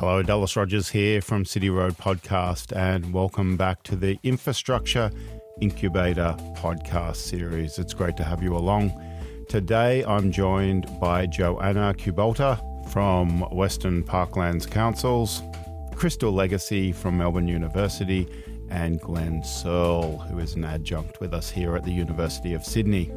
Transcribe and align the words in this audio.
Hello, 0.00 0.22
Dallas 0.22 0.56
Rogers 0.56 0.88
here 0.88 1.20
from 1.20 1.44
City 1.44 1.68
Road 1.68 1.92
Podcast, 1.98 2.74
and 2.74 3.12
welcome 3.12 3.58
back 3.58 3.82
to 3.82 3.96
the 3.96 4.18
Infrastructure 4.22 5.10
Incubator 5.60 6.34
podcast 6.54 7.16
series. 7.16 7.78
It's 7.78 7.92
great 7.92 8.16
to 8.16 8.24
have 8.24 8.42
you 8.42 8.56
along. 8.56 8.94
Today, 9.50 10.02
I'm 10.04 10.32
joined 10.32 10.86
by 11.02 11.26
Joanna 11.26 11.92
Kubota 11.92 12.58
from 12.90 13.40
Western 13.54 14.02
Parklands 14.02 14.66
Councils, 14.66 15.42
Crystal 15.94 16.32
Legacy 16.32 16.92
from 16.92 17.18
Melbourne 17.18 17.46
University, 17.46 18.26
and 18.70 18.98
Glen 19.02 19.42
Searle, 19.44 20.16
who 20.16 20.38
is 20.38 20.54
an 20.54 20.64
adjunct 20.64 21.20
with 21.20 21.34
us 21.34 21.50
here 21.50 21.76
at 21.76 21.84
the 21.84 21.92
University 21.92 22.54
of 22.54 22.64
Sydney. 22.64 23.12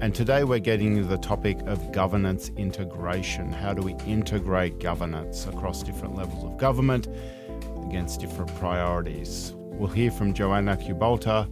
And 0.00 0.14
today 0.14 0.44
we're 0.44 0.60
getting 0.60 0.96
to 0.96 1.04
the 1.04 1.18
topic 1.18 1.58
of 1.66 1.92
governance 1.92 2.50
integration. 2.56 3.52
How 3.52 3.74
do 3.74 3.82
we 3.82 3.94
integrate 4.06 4.78
governance 4.78 5.46
across 5.46 5.82
different 5.82 6.14
levels 6.14 6.42
of 6.42 6.56
government 6.56 7.06
against 7.86 8.18
different 8.18 8.54
priorities? 8.56 9.52
We'll 9.56 9.90
hear 9.90 10.10
from 10.10 10.32
Joanna 10.32 10.78
Kubota 10.78 11.46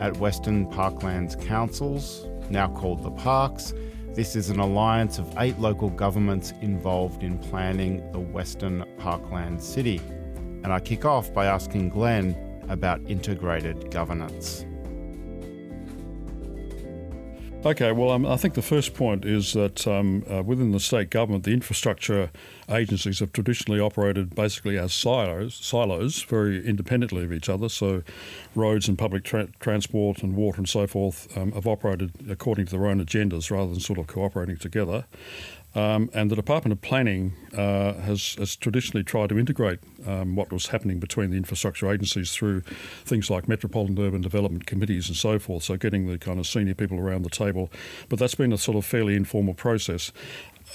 at 0.00 0.18
Western 0.18 0.66
Parklands 0.66 1.42
Councils, 1.46 2.26
now 2.50 2.68
called 2.68 3.02
the 3.02 3.10
Parks. 3.10 3.72
This 4.12 4.36
is 4.36 4.50
an 4.50 4.60
alliance 4.60 5.18
of 5.18 5.34
eight 5.38 5.58
local 5.58 5.88
governments 5.88 6.52
involved 6.60 7.22
in 7.22 7.38
planning 7.38 8.12
the 8.12 8.20
Western 8.20 8.84
Parkland 8.98 9.62
City. 9.62 9.98
And 10.62 10.66
I 10.74 10.78
kick 10.78 11.06
off 11.06 11.32
by 11.32 11.46
asking 11.46 11.88
Glen 11.88 12.36
about 12.68 13.00
integrated 13.08 13.90
governance. 13.90 14.66
Okay, 17.66 17.92
well, 17.92 18.10
um, 18.10 18.26
I 18.26 18.36
think 18.36 18.52
the 18.52 18.60
first 18.60 18.92
point 18.92 19.24
is 19.24 19.54
that 19.54 19.86
um, 19.86 20.22
uh, 20.30 20.42
within 20.42 20.72
the 20.72 20.80
state 20.80 21.08
government, 21.08 21.44
the 21.44 21.54
infrastructure 21.54 22.30
agencies 22.68 23.20
have 23.20 23.32
traditionally 23.32 23.80
operated 23.80 24.34
basically 24.34 24.76
as 24.76 24.92
silos, 24.92 25.54
silos, 25.54 26.22
very 26.24 26.62
independently 26.62 27.24
of 27.24 27.32
each 27.32 27.48
other. 27.48 27.70
So, 27.70 28.02
roads 28.54 28.86
and 28.86 28.98
public 28.98 29.24
tra- 29.24 29.48
transport 29.60 30.22
and 30.22 30.36
water 30.36 30.58
and 30.58 30.68
so 30.68 30.86
forth 30.86 31.34
um, 31.38 31.52
have 31.52 31.66
operated 31.66 32.12
according 32.28 32.66
to 32.66 32.72
their 32.72 32.86
own 32.86 33.02
agendas 33.02 33.50
rather 33.50 33.70
than 33.70 33.80
sort 33.80 33.98
of 33.98 34.08
cooperating 34.08 34.58
together. 34.58 35.06
Um, 35.74 36.08
and 36.14 36.30
the 36.30 36.36
Department 36.36 36.72
of 36.72 36.80
Planning 36.80 37.32
uh, 37.52 37.94
has, 37.94 38.36
has, 38.36 38.54
traditionally 38.54 39.02
tried 39.02 39.30
to 39.30 39.38
integrate 39.38 39.80
um, 40.06 40.36
what 40.36 40.52
was 40.52 40.68
happening 40.68 41.00
between 41.00 41.30
the 41.30 41.36
infrastructure 41.36 41.90
agencies 41.90 42.32
through 42.32 42.60
things 43.04 43.28
like 43.28 43.48
metropolitan 43.48 43.98
urban 43.98 44.20
development 44.20 44.66
committees 44.66 45.08
and 45.08 45.16
so 45.16 45.38
forth. 45.38 45.64
So 45.64 45.76
getting 45.76 46.06
the 46.06 46.18
kind 46.18 46.38
of 46.38 46.46
senior 46.46 46.74
people 46.74 46.98
around 47.00 47.22
the 47.22 47.30
table, 47.30 47.72
but 48.08 48.20
that's 48.20 48.36
been 48.36 48.52
a 48.52 48.58
sort 48.58 48.76
of 48.76 48.84
fairly 48.84 49.16
informal 49.16 49.54
process. 49.54 50.12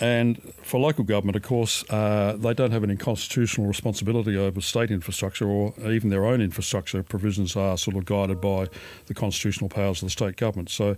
And 0.01 0.41
for 0.61 0.79
local 0.79 1.03
government, 1.03 1.35
of 1.35 1.43
course, 1.43 1.83
uh, 1.89 2.37
they 2.37 2.53
don't 2.53 2.71
have 2.71 2.83
any 2.83 2.95
constitutional 2.95 3.67
responsibility 3.67 4.37
over 4.37 4.61
state 4.61 4.91
infrastructure 4.91 5.47
or 5.47 5.73
even 5.89 6.09
their 6.09 6.25
own 6.25 6.41
infrastructure 6.41 7.03
provisions 7.03 7.55
are 7.55 7.77
sort 7.77 7.97
of 7.97 8.05
guided 8.05 8.39
by 8.39 8.67
the 9.07 9.13
constitutional 9.13 9.69
powers 9.69 10.01
of 10.01 10.07
the 10.07 10.11
state 10.11 10.37
government. 10.37 10.69
So 10.69 10.95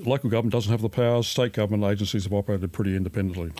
local 0.00 0.30
government 0.30 0.52
doesn't 0.52 0.70
have 0.70 0.82
the 0.82 0.88
powers. 0.88 1.26
State 1.26 1.52
government 1.52 1.84
agencies 1.90 2.24
have 2.24 2.32
operated 2.32 2.72
pretty 2.72 2.96
independently. 2.96 3.52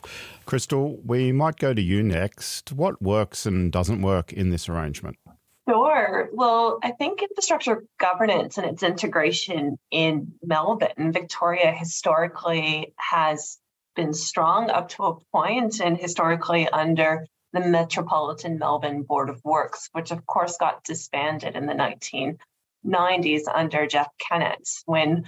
Crystal, 0.46 0.98
we 1.04 1.32
might 1.32 1.56
go 1.56 1.74
to 1.74 1.82
you 1.82 2.02
next. 2.02 2.72
What 2.72 3.00
works 3.02 3.46
and 3.46 3.72
doesn't 3.72 4.02
work 4.02 4.32
in 4.32 4.50
this 4.50 4.68
arrangement? 4.68 5.16
Sure. 5.68 6.30
Well, 6.32 6.78
I 6.82 6.92
think 6.92 7.22
infrastructure 7.22 7.84
governance 7.98 8.56
and 8.56 8.66
its 8.66 8.82
integration 8.82 9.78
in 9.90 10.32
Melbourne, 10.42 11.12
Victoria 11.12 11.72
historically 11.72 12.94
has 12.96 13.58
been 13.94 14.14
strong 14.14 14.70
up 14.70 14.88
to 14.90 15.04
a 15.04 15.20
point 15.32 15.80
and 15.80 15.98
historically 15.98 16.68
under 16.68 17.26
the 17.52 17.60
Metropolitan 17.60 18.58
Melbourne 18.58 19.02
Board 19.02 19.28
of 19.28 19.40
Works, 19.44 19.88
which 19.92 20.10
of 20.10 20.24
course 20.26 20.56
got 20.58 20.84
disbanded 20.84 21.56
in 21.56 21.66
the 21.66 21.74
1990s 22.84 23.42
under 23.52 23.86
Jeff 23.86 24.08
Kennett 24.18 24.68
when 24.86 25.24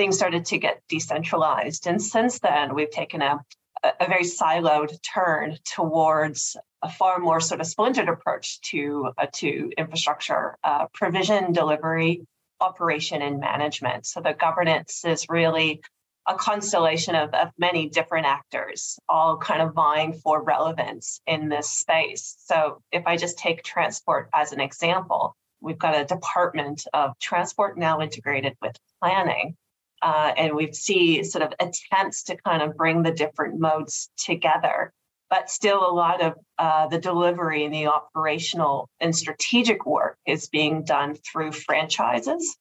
things 0.00 0.16
started 0.16 0.46
to 0.46 0.56
get 0.56 0.80
decentralized. 0.88 1.86
And 1.86 2.00
since 2.00 2.38
then, 2.38 2.74
we've 2.74 2.90
taken 2.90 3.20
a, 3.20 3.38
a 3.84 4.06
very 4.06 4.24
siloed 4.24 4.96
turn 5.02 5.58
towards 5.74 6.56
a 6.80 6.88
far 6.88 7.18
more 7.18 7.38
sort 7.38 7.60
of 7.60 7.66
splintered 7.66 8.08
approach 8.08 8.62
to, 8.70 9.12
uh, 9.18 9.26
to 9.34 9.70
infrastructure 9.76 10.56
uh, 10.64 10.86
provision, 10.94 11.52
delivery, 11.52 12.22
operation, 12.62 13.20
and 13.20 13.40
management. 13.40 14.06
So 14.06 14.22
the 14.22 14.32
governance 14.32 15.04
is 15.04 15.26
really 15.28 15.82
a 16.26 16.34
constellation 16.34 17.14
of, 17.14 17.34
of 17.34 17.50
many 17.58 17.90
different 17.90 18.24
actors, 18.24 18.98
all 19.06 19.36
kind 19.36 19.60
of 19.60 19.74
vying 19.74 20.14
for 20.14 20.42
relevance 20.42 21.20
in 21.26 21.50
this 21.50 21.68
space. 21.68 22.36
So 22.46 22.80
if 22.90 23.06
I 23.06 23.18
just 23.18 23.36
take 23.36 23.62
transport 23.64 24.30
as 24.32 24.52
an 24.52 24.60
example, 24.60 25.36
we've 25.60 25.78
got 25.78 25.94
a 25.94 26.06
department 26.06 26.86
of 26.94 27.18
transport 27.18 27.76
now 27.76 28.00
integrated 28.00 28.56
with 28.62 28.74
planning 28.98 29.58
uh, 30.02 30.32
and 30.36 30.54
we 30.54 30.72
see 30.72 31.22
sort 31.24 31.42
of 31.42 31.52
attempts 31.60 32.24
to 32.24 32.36
kind 32.36 32.62
of 32.62 32.76
bring 32.76 33.02
the 33.02 33.12
different 33.12 33.58
modes 33.58 34.10
together. 34.16 34.92
But 35.28 35.48
still, 35.48 35.88
a 35.88 35.92
lot 35.92 36.22
of 36.22 36.34
uh, 36.58 36.88
the 36.88 36.98
delivery 36.98 37.64
and 37.64 37.72
the 37.72 37.86
operational 37.86 38.88
and 38.98 39.14
strategic 39.14 39.86
work 39.86 40.18
is 40.26 40.48
being 40.48 40.82
done 40.82 41.14
through 41.14 41.52
franchises 41.52 42.56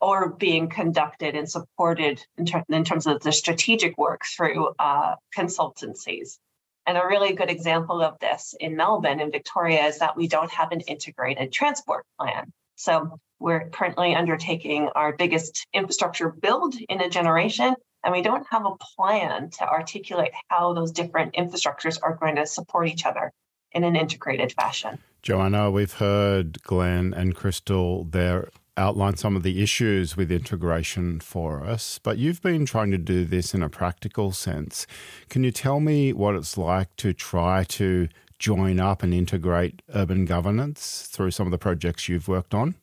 or 0.00 0.30
being 0.30 0.68
conducted 0.68 1.34
and 1.34 1.50
supported 1.50 2.24
in, 2.36 2.46
ter- 2.46 2.64
in 2.68 2.84
terms 2.84 3.06
of 3.06 3.20
the 3.20 3.32
strategic 3.32 3.96
work 3.96 4.22
through 4.36 4.70
uh, 4.78 5.14
consultancies. 5.36 6.38
And 6.86 6.96
a 6.96 7.06
really 7.06 7.34
good 7.34 7.50
example 7.50 8.02
of 8.02 8.18
this 8.18 8.54
in 8.58 8.76
Melbourne 8.76 9.20
and 9.20 9.30
Victoria 9.30 9.84
is 9.84 9.98
that 9.98 10.16
we 10.16 10.28
don't 10.28 10.50
have 10.50 10.72
an 10.72 10.80
integrated 10.80 11.52
transport 11.52 12.04
plan. 12.18 12.52
So 12.80 13.20
we're 13.38 13.68
currently 13.68 14.14
undertaking 14.14 14.88
our 14.94 15.14
biggest 15.14 15.66
infrastructure 15.74 16.30
build 16.30 16.76
in 16.88 17.02
a 17.02 17.10
generation, 17.10 17.74
and 18.02 18.12
we 18.14 18.22
don't 18.22 18.46
have 18.50 18.64
a 18.64 18.74
plan 18.96 19.50
to 19.58 19.68
articulate 19.68 20.30
how 20.48 20.72
those 20.72 20.90
different 20.90 21.34
infrastructures 21.34 21.98
are 22.02 22.16
going 22.16 22.36
to 22.36 22.46
support 22.46 22.88
each 22.88 23.04
other 23.04 23.32
in 23.72 23.84
an 23.84 23.96
integrated 23.96 24.54
fashion. 24.54 24.98
Joanna, 25.22 25.70
we've 25.70 25.92
heard 25.92 26.62
Glen 26.62 27.12
and 27.12 27.36
Crystal 27.36 28.04
there 28.04 28.48
outline 28.78 29.18
some 29.18 29.36
of 29.36 29.42
the 29.42 29.62
issues 29.62 30.16
with 30.16 30.32
integration 30.32 31.20
for 31.20 31.62
us, 31.62 32.00
but 32.02 32.16
you've 32.16 32.40
been 32.40 32.64
trying 32.64 32.90
to 32.92 32.98
do 32.98 33.26
this 33.26 33.52
in 33.52 33.62
a 33.62 33.68
practical 33.68 34.32
sense. 34.32 34.86
Can 35.28 35.44
you 35.44 35.50
tell 35.50 35.80
me 35.80 36.14
what 36.14 36.34
it's 36.34 36.56
like 36.56 36.96
to 36.96 37.12
try 37.12 37.64
to 37.64 38.08
join 38.40 38.80
up 38.80 39.04
and 39.04 39.14
integrate 39.14 39.82
urban 39.94 40.24
governance 40.24 41.06
through 41.12 41.30
some 41.30 41.46
of 41.46 41.52
the 41.52 41.58
projects 41.58 42.08
you've 42.08 42.26
worked 42.26 42.54
on? 42.54 42.74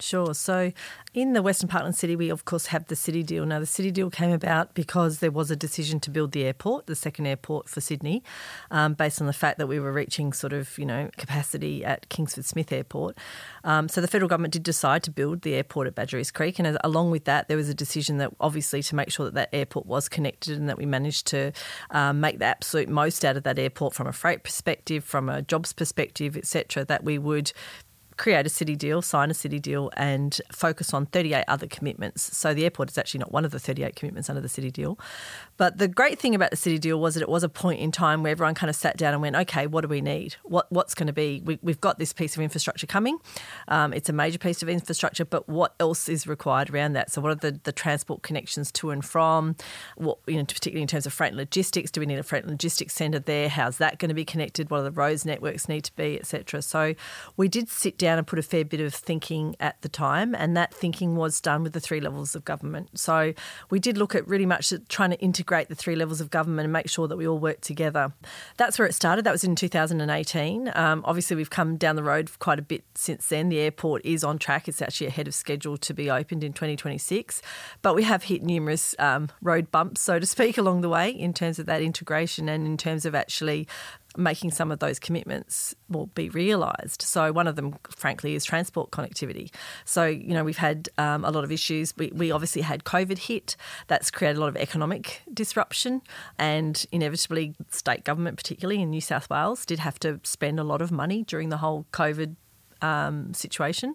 Sure. 0.00 0.34
So, 0.34 0.72
in 1.14 1.32
the 1.32 1.40
Western 1.40 1.68
Parkland 1.68 1.96
City, 1.96 2.14
we 2.14 2.28
of 2.28 2.44
course 2.44 2.66
have 2.66 2.86
the 2.86 2.96
City 2.96 3.22
Deal. 3.22 3.46
Now, 3.46 3.58
the 3.58 3.66
City 3.66 3.90
Deal 3.90 4.10
came 4.10 4.32
about 4.32 4.74
because 4.74 5.20
there 5.20 5.30
was 5.30 5.50
a 5.50 5.56
decision 5.56 5.98
to 6.00 6.10
build 6.10 6.32
the 6.32 6.44
airport, 6.44 6.86
the 6.86 6.94
second 6.94 7.26
airport 7.26 7.68
for 7.68 7.80
Sydney, 7.80 8.22
um, 8.70 8.92
based 8.92 9.20
on 9.20 9.26
the 9.26 9.32
fact 9.32 9.58
that 9.58 9.66
we 9.66 9.80
were 9.80 9.92
reaching 9.92 10.32
sort 10.32 10.52
of 10.52 10.76
you 10.78 10.84
know 10.84 11.08
capacity 11.16 11.84
at 11.84 12.08
Kingsford 12.10 12.44
Smith 12.44 12.70
Airport. 12.72 13.16
Um, 13.64 13.88
so 13.88 14.00
the 14.00 14.08
federal 14.08 14.28
government 14.28 14.52
did 14.52 14.62
decide 14.62 15.02
to 15.04 15.10
build 15.10 15.42
the 15.42 15.54
airport 15.54 15.86
at 15.86 15.94
Badgerys 15.94 16.32
Creek, 16.32 16.58
and 16.58 16.68
as, 16.68 16.76
along 16.84 17.10
with 17.10 17.24
that, 17.24 17.48
there 17.48 17.56
was 17.56 17.68
a 17.68 17.74
decision 17.74 18.18
that 18.18 18.32
obviously 18.38 18.82
to 18.82 18.94
make 18.94 19.10
sure 19.10 19.24
that 19.24 19.34
that 19.34 19.48
airport 19.52 19.86
was 19.86 20.08
connected 20.08 20.58
and 20.58 20.68
that 20.68 20.76
we 20.76 20.86
managed 20.86 21.26
to 21.28 21.52
um, 21.90 22.20
make 22.20 22.38
the 22.38 22.44
absolute 22.44 22.88
most 22.88 23.24
out 23.24 23.36
of 23.36 23.42
that 23.44 23.58
airport 23.58 23.94
from 23.94 24.06
a 24.06 24.12
freight 24.12 24.42
perspective, 24.42 25.04
from 25.04 25.28
a 25.28 25.40
jobs 25.40 25.72
perspective, 25.72 26.36
etc. 26.36 26.84
That 26.84 27.04
we 27.04 27.18
would 27.18 27.52
create 28.16 28.46
a 28.46 28.48
city 28.48 28.76
deal, 28.76 29.02
sign 29.02 29.30
a 29.30 29.34
city 29.34 29.58
deal, 29.58 29.90
and 29.96 30.40
focus 30.50 30.94
on 30.94 31.06
38 31.06 31.44
other 31.48 31.66
commitments. 31.66 32.36
So 32.36 32.54
the 32.54 32.64
airport 32.64 32.90
is 32.90 32.98
actually 32.98 33.18
not 33.18 33.32
one 33.32 33.44
of 33.44 33.50
the 33.50 33.58
38 33.58 33.94
commitments 33.94 34.28
under 34.30 34.40
the 34.40 34.48
city 34.48 34.70
deal. 34.70 34.98
But 35.56 35.78
the 35.78 35.88
great 35.88 36.18
thing 36.18 36.34
about 36.34 36.50
the 36.50 36.56
city 36.56 36.78
deal 36.78 37.00
was 37.00 37.14
that 37.14 37.22
it 37.22 37.28
was 37.28 37.42
a 37.42 37.48
point 37.48 37.80
in 37.80 37.92
time 37.92 38.22
where 38.22 38.32
everyone 38.32 38.54
kind 38.54 38.70
of 38.70 38.76
sat 38.76 38.96
down 38.96 39.12
and 39.12 39.22
went, 39.22 39.36
okay, 39.36 39.66
what 39.66 39.82
do 39.82 39.88
we 39.88 40.00
need? 40.00 40.36
What 40.44 40.66
What's 40.70 40.94
going 40.94 41.06
to 41.06 41.12
be? 41.12 41.42
We, 41.44 41.58
have 41.66 41.80
got 41.80 41.98
this 41.98 42.12
piece 42.12 42.36
of 42.36 42.42
infrastructure 42.42 42.86
coming. 42.86 43.18
Um, 43.68 43.92
it's 43.92 44.08
a 44.08 44.12
major 44.12 44.38
piece 44.38 44.62
of 44.62 44.68
infrastructure, 44.68 45.24
but 45.24 45.48
what 45.48 45.74
else 45.80 46.08
is 46.08 46.26
required 46.26 46.70
around 46.70 46.94
that? 46.94 47.10
So 47.10 47.20
what 47.20 47.32
are 47.32 47.50
the, 47.50 47.60
the 47.64 47.72
transport 47.72 48.22
connections 48.22 48.70
to 48.72 48.90
and 48.90 49.04
from? 49.04 49.56
What, 49.96 50.18
you 50.26 50.36
know, 50.36 50.44
particularly 50.44 50.82
in 50.82 50.88
terms 50.88 51.06
of 51.06 51.12
freight 51.12 51.30
and 51.30 51.38
logistics, 51.38 51.90
do 51.90 52.00
we 52.00 52.06
need 52.06 52.18
a 52.18 52.22
freight 52.22 52.42
and 52.42 52.50
logistics 52.50 52.94
centre 52.94 53.18
there? 53.18 53.48
How's 53.48 53.78
that 53.78 53.98
going 53.98 54.08
to 54.08 54.14
be 54.14 54.24
connected? 54.24 54.70
What 54.70 54.80
are 54.80 54.84
the 54.84 54.90
roads 54.90 55.24
networks 55.24 55.68
need 55.68 55.84
to 55.84 55.96
be, 55.96 56.18
etc. 56.18 56.62
So 56.62 56.94
we 57.36 57.48
did 57.48 57.68
sit 57.68 57.98
down 57.98 58.05
down 58.06 58.18
and 58.18 58.26
put 58.26 58.38
a 58.38 58.42
fair 58.42 58.64
bit 58.64 58.80
of 58.80 58.94
thinking 58.94 59.56
at 59.58 59.82
the 59.82 59.88
time, 59.88 60.32
and 60.32 60.56
that 60.56 60.72
thinking 60.72 61.16
was 61.16 61.40
done 61.40 61.64
with 61.64 61.72
the 61.72 61.80
three 61.80 62.00
levels 62.00 62.36
of 62.36 62.44
government. 62.44 62.96
So 62.96 63.34
we 63.68 63.80
did 63.80 63.98
look 63.98 64.14
at 64.14 64.26
really 64.28 64.46
much 64.46 64.72
trying 64.88 65.10
to 65.10 65.18
integrate 65.18 65.68
the 65.68 65.74
three 65.74 65.96
levels 65.96 66.20
of 66.20 66.30
government 66.30 66.66
and 66.66 66.72
make 66.72 66.88
sure 66.88 67.08
that 67.08 67.16
we 67.16 67.26
all 67.26 67.40
work 67.40 67.62
together. 67.62 68.12
That's 68.58 68.78
where 68.78 68.86
it 68.86 68.94
started. 68.94 69.24
That 69.24 69.32
was 69.32 69.42
in 69.42 69.56
2018. 69.56 70.70
Um, 70.76 71.02
obviously, 71.04 71.34
we've 71.34 71.50
come 71.50 71.76
down 71.76 71.96
the 71.96 72.04
road 72.04 72.30
quite 72.38 72.60
a 72.60 72.62
bit 72.62 72.84
since 72.94 73.26
then. 73.26 73.48
The 73.48 73.58
airport 73.58 74.06
is 74.06 74.22
on 74.22 74.38
track. 74.38 74.68
It's 74.68 74.80
actually 74.80 75.08
ahead 75.08 75.26
of 75.26 75.34
schedule 75.34 75.76
to 75.76 75.92
be 75.92 76.08
opened 76.08 76.44
in 76.44 76.52
2026, 76.52 77.42
but 77.82 77.96
we 77.96 78.04
have 78.04 78.22
hit 78.22 78.44
numerous 78.44 78.94
um, 79.00 79.30
road 79.42 79.72
bumps, 79.72 80.00
so 80.00 80.20
to 80.20 80.26
speak, 80.26 80.58
along 80.66 80.82
the 80.82 80.88
way 80.88 81.10
in 81.10 81.34
terms 81.34 81.58
of 81.58 81.66
that 81.66 81.82
integration 81.82 82.48
and 82.48 82.66
in 82.66 82.76
terms 82.76 83.04
of 83.04 83.16
actually 83.16 83.66
making 84.16 84.50
some 84.50 84.70
of 84.70 84.78
those 84.78 84.98
commitments 84.98 85.74
will 85.88 86.06
be 86.06 86.28
realised. 86.28 87.02
So 87.02 87.32
one 87.32 87.46
of 87.46 87.56
them, 87.56 87.74
frankly, 87.90 88.34
is 88.34 88.44
transport 88.44 88.90
connectivity. 88.90 89.52
So 89.84 90.06
you 90.06 90.34
know 90.34 90.44
we've 90.44 90.56
had 90.56 90.88
um, 90.98 91.24
a 91.24 91.30
lot 91.30 91.44
of 91.44 91.52
issues. 91.52 91.94
We, 91.96 92.12
we 92.14 92.30
obviously 92.30 92.62
had 92.62 92.84
COVID 92.84 93.18
hit. 93.18 93.56
That's 93.86 94.10
created 94.10 94.38
a 94.38 94.40
lot 94.40 94.48
of 94.48 94.56
economic 94.56 95.22
disruption, 95.32 96.02
and 96.38 96.84
inevitably, 96.92 97.54
state 97.70 98.04
government, 98.04 98.36
particularly 98.36 98.82
in 98.82 98.90
New 98.90 99.00
South 99.00 99.28
Wales, 99.30 99.64
did 99.64 99.78
have 99.80 99.98
to 100.00 100.20
spend 100.22 100.58
a 100.58 100.64
lot 100.64 100.82
of 100.82 100.90
money 100.90 101.22
during 101.22 101.48
the 101.48 101.58
whole 101.58 101.86
COVID 101.92 102.36
um, 102.82 103.32
situation, 103.34 103.94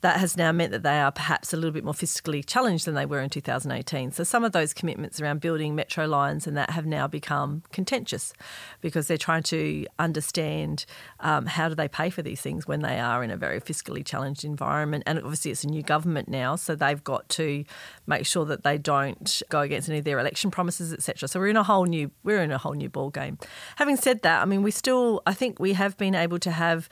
that 0.00 0.18
has 0.18 0.36
now 0.36 0.52
meant 0.52 0.72
that 0.72 0.82
they 0.82 1.00
are 1.00 1.12
perhaps 1.12 1.52
a 1.52 1.56
little 1.56 1.72
bit 1.72 1.84
more 1.84 1.94
fiscally 1.94 2.44
challenged 2.44 2.84
than 2.84 2.94
they 2.94 3.06
were 3.06 3.20
in 3.20 3.30
2018. 3.30 4.12
So 4.12 4.24
some 4.24 4.44
of 4.44 4.52
those 4.52 4.72
commitments 4.72 5.20
around 5.20 5.40
building 5.40 5.74
metro 5.74 6.06
lines 6.06 6.46
and 6.46 6.56
that 6.56 6.70
have 6.70 6.86
now 6.86 7.06
become 7.06 7.62
contentious 7.72 8.32
because 8.80 9.06
they're 9.06 9.16
trying 9.16 9.42
to 9.44 9.86
understand 9.98 10.84
um, 11.20 11.46
how 11.46 11.68
do 11.68 11.74
they 11.74 11.88
pay 11.88 12.10
for 12.10 12.22
these 12.22 12.40
things 12.40 12.66
when 12.66 12.80
they 12.80 12.98
are 12.98 13.22
in 13.22 13.30
a 13.30 13.36
very 13.36 13.60
fiscally 13.60 14.04
challenged 14.04 14.44
environment. 14.44 15.04
And 15.06 15.18
obviously, 15.18 15.50
it's 15.50 15.64
a 15.64 15.68
new 15.68 15.82
government 15.82 16.28
now, 16.28 16.56
so 16.56 16.74
they've 16.74 17.02
got 17.02 17.28
to 17.30 17.64
make 18.06 18.26
sure 18.26 18.44
that 18.46 18.64
they 18.64 18.78
don't 18.78 19.42
go 19.48 19.60
against 19.60 19.88
any 19.88 19.98
of 19.98 20.04
their 20.04 20.18
election 20.18 20.50
promises, 20.50 20.92
etc. 20.92 21.28
So 21.28 21.40
we're 21.40 21.48
in 21.48 21.56
a 21.56 21.62
whole 21.62 21.84
new 21.84 22.10
we're 22.22 22.42
in 22.42 22.50
a 22.50 22.58
whole 22.58 22.74
new 22.74 22.88
ball 22.88 23.10
game. 23.10 23.38
Having 23.76 23.96
said 23.96 24.22
that, 24.22 24.42
I 24.42 24.44
mean, 24.44 24.62
we 24.62 24.70
still 24.70 25.22
I 25.26 25.34
think 25.34 25.58
we 25.58 25.74
have 25.74 25.96
been 25.96 26.14
able 26.14 26.38
to 26.40 26.50
have 26.50 26.88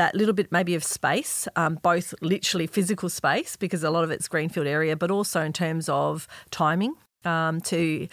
that 0.00 0.14
little 0.14 0.32
bit 0.32 0.50
maybe 0.50 0.74
of 0.74 0.82
space, 0.82 1.46
um, 1.56 1.74
both 1.82 2.14
literally 2.22 2.66
physical 2.66 3.10
space, 3.10 3.54
because 3.56 3.84
a 3.84 3.90
lot 3.90 4.02
of 4.02 4.10
it's 4.10 4.28
greenfield 4.28 4.66
area, 4.66 4.96
but 4.96 5.10
also 5.10 5.42
in 5.42 5.52
terms 5.52 5.90
of 5.90 6.26
timing 6.50 6.94
um, 7.26 7.60
to 7.60 8.08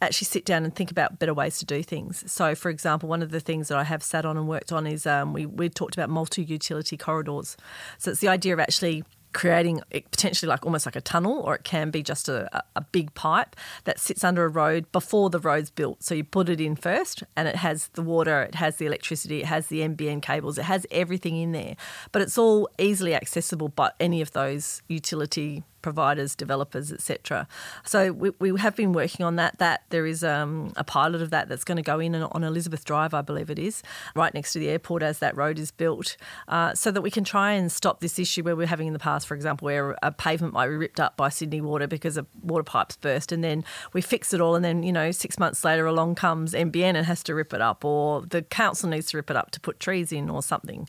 actually 0.00 0.24
sit 0.24 0.44
down 0.44 0.64
and 0.64 0.74
think 0.74 0.90
about 0.90 1.20
better 1.20 1.32
ways 1.32 1.60
to 1.60 1.64
do 1.64 1.80
things. 1.80 2.24
So, 2.26 2.56
for 2.56 2.70
example, 2.70 3.08
one 3.08 3.22
of 3.22 3.30
the 3.30 3.38
things 3.38 3.68
that 3.68 3.78
I 3.78 3.84
have 3.84 4.02
sat 4.02 4.24
on 4.24 4.36
and 4.36 4.48
worked 4.48 4.72
on 4.72 4.84
is 4.84 5.06
um, 5.06 5.32
we, 5.32 5.46
we 5.46 5.68
talked 5.68 5.94
about 5.96 6.10
multi 6.10 6.42
utility 6.42 6.96
corridors. 6.96 7.56
So, 7.98 8.10
it's 8.10 8.20
the 8.20 8.26
idea 8.26 8.52
of 8.52 8.58
actually 8.58 9.04
creating 9.32 9.80
potentially 9.90 10.48
like 10.48 10.64
almost 10.64 10.86
like 10.86 10.96
a 10.96 11.00
tunnel, 11.00 11.40
or 11.40 11.54
it 11.54 11.64
can 11.64 11.90
be 11.90 12.02
just 12.02 12.28
a, 12.28 12.62
a 12.74 12.80
big 12.80 13.14
pipe 13.14 13.56
that 13.84 13.98
sits 13.98 14.24
under 14.24 14.44
a 14.44 14.48
road 14.48 14.90
before 14.92 15.30
the 15.30 15.38
road's 15.38 15.70
built. 15.70 16.02
So 16.02 16.14
you 16.14 16.24
put 16.24 16.48
it 16.48 16.60
in 16.60 16.76
first, 16.76 17.22
and 17.36 17.48
it 17.48 17.56
has 17.56 17.88
the 17.88 18.02
water, 18.02 18.42
it 18.42 18.54
has 18.56 18.76
the 18.76 18.86
electricity, 18.86 19.40
it 19.40 19.46
has 19.46 19.66
the 19.68 19.80
NBN 19.80 20.22
cables, 20.22 20.58
it 20.58 20.64
has 20.64 20.86
everything 20.90 21.36
in 21.36 21.52
there. 21.52 21.76
But 22.12 22.22
it's 22.22 22.38
all 22.38 22.68
easily 22.78 23.14
accessible 23.14 23.68
by 23.68 23.92
any 24.00 24.20
of 24.20 24.32
those 24.32 24.82
utility 24.88 25.64
providers, 25.88 26.34
developers, 26.34 26.92
etc. 26.92 27.48
So 27.82 28.12
we, 28.12 28.30
we 28.38 28.60
have 28.60 28.76
been 28.76 28.92
working 28.92 29.24
on 29.24 29.36
that. 29.36 29.58
That 29.58 29.84
there 29.88 30.04
is 30.04 30.22
um, 30.22 30.72
a 30.76 30.84
pilot 30.84 31.22
of 31.22 31.30
that 31.30 31.48
that's 31.48 31.64
going 31.64 31.76
to 31.76 31.82
go 31.82 31.98
in 31.98 32.14
on 32.14 32.44
Elizabeth 32.44 32.84
Drive, 32.84 33.14
I 33.14 33.22
believe 33.22 33.48
it 33.48 33.58
is, 33.58 33.82
right 34.14 34.32
next 34.34 34.52
to 34.52 34.58
the 34.58 34.68
airport 34.68 35.02
as 35.02 35.18
that 35.20 35.34
road 35.34 35.58
is 35.58 35.70
built, 35.70 36.18
uh, 36.48 36.74
so 36.74 36.90
that 36.90 37.00
we 37.00 37.10
can 37.10 37.24
try 37.24 37.52
and 37.52 37.72
stop 37.72 38.00
this 38.00 38.18
issue 38.18 38.42
where 38.42 38.54
we're 38.54 38.66
having 38.66 38.86
in 38.86 38.92
the 38.92 38.98
past, 38.98 39.26
for 39.26 39.34
example, 39.34 39.64
where 39.64 39.96
a 40.02 40.12
pavement 40.12 40.52
might 40.52 40.68
be 40.68 40.76
ripped 40.76 41.00
up 41.00 41.16
by 41.16 41.30
Sydney 41.30 41.62
Water 41.62 41.86
because 41.86 42.18
a 42.18 42.26
water 42.42 42.64
pipe's 42.64 42.96
burst, 42.96 43.32
and 43.32 43.42
then 43.42 43.64
we 43.94 44.02
fix 44.02 44.34
it 44.34 44.42
all, 44.42 44.54
and 44.54 44.64
then 44.64 44.82
you 44.82 44.92
know 44.92 45.10
six 45.10 45.38
months 45.38 45.64
later 45.64 45.86
along 45.86 46.16
comes 46.16 46.52
NBN 46.52 46.96
and 46.96 47.06
has 47.06 47.22
to 47.22 47.34
rip 47.34 47.54
it 47.54 47.62
up, 47.62 47.82
or 47.82 48.26
the 48.26 48.42
council 48.42 48.90
needs 48.90 49.10
to 49.10 49.16
rip 49.16 49.30
it 49.30 49.36
up 49.36 49.50
to 49.52 49.60
put 49.60 49.80
trees 49.80 50.12
in 50.12 50.28
or 50.28 50.42
something, 50.42 50.86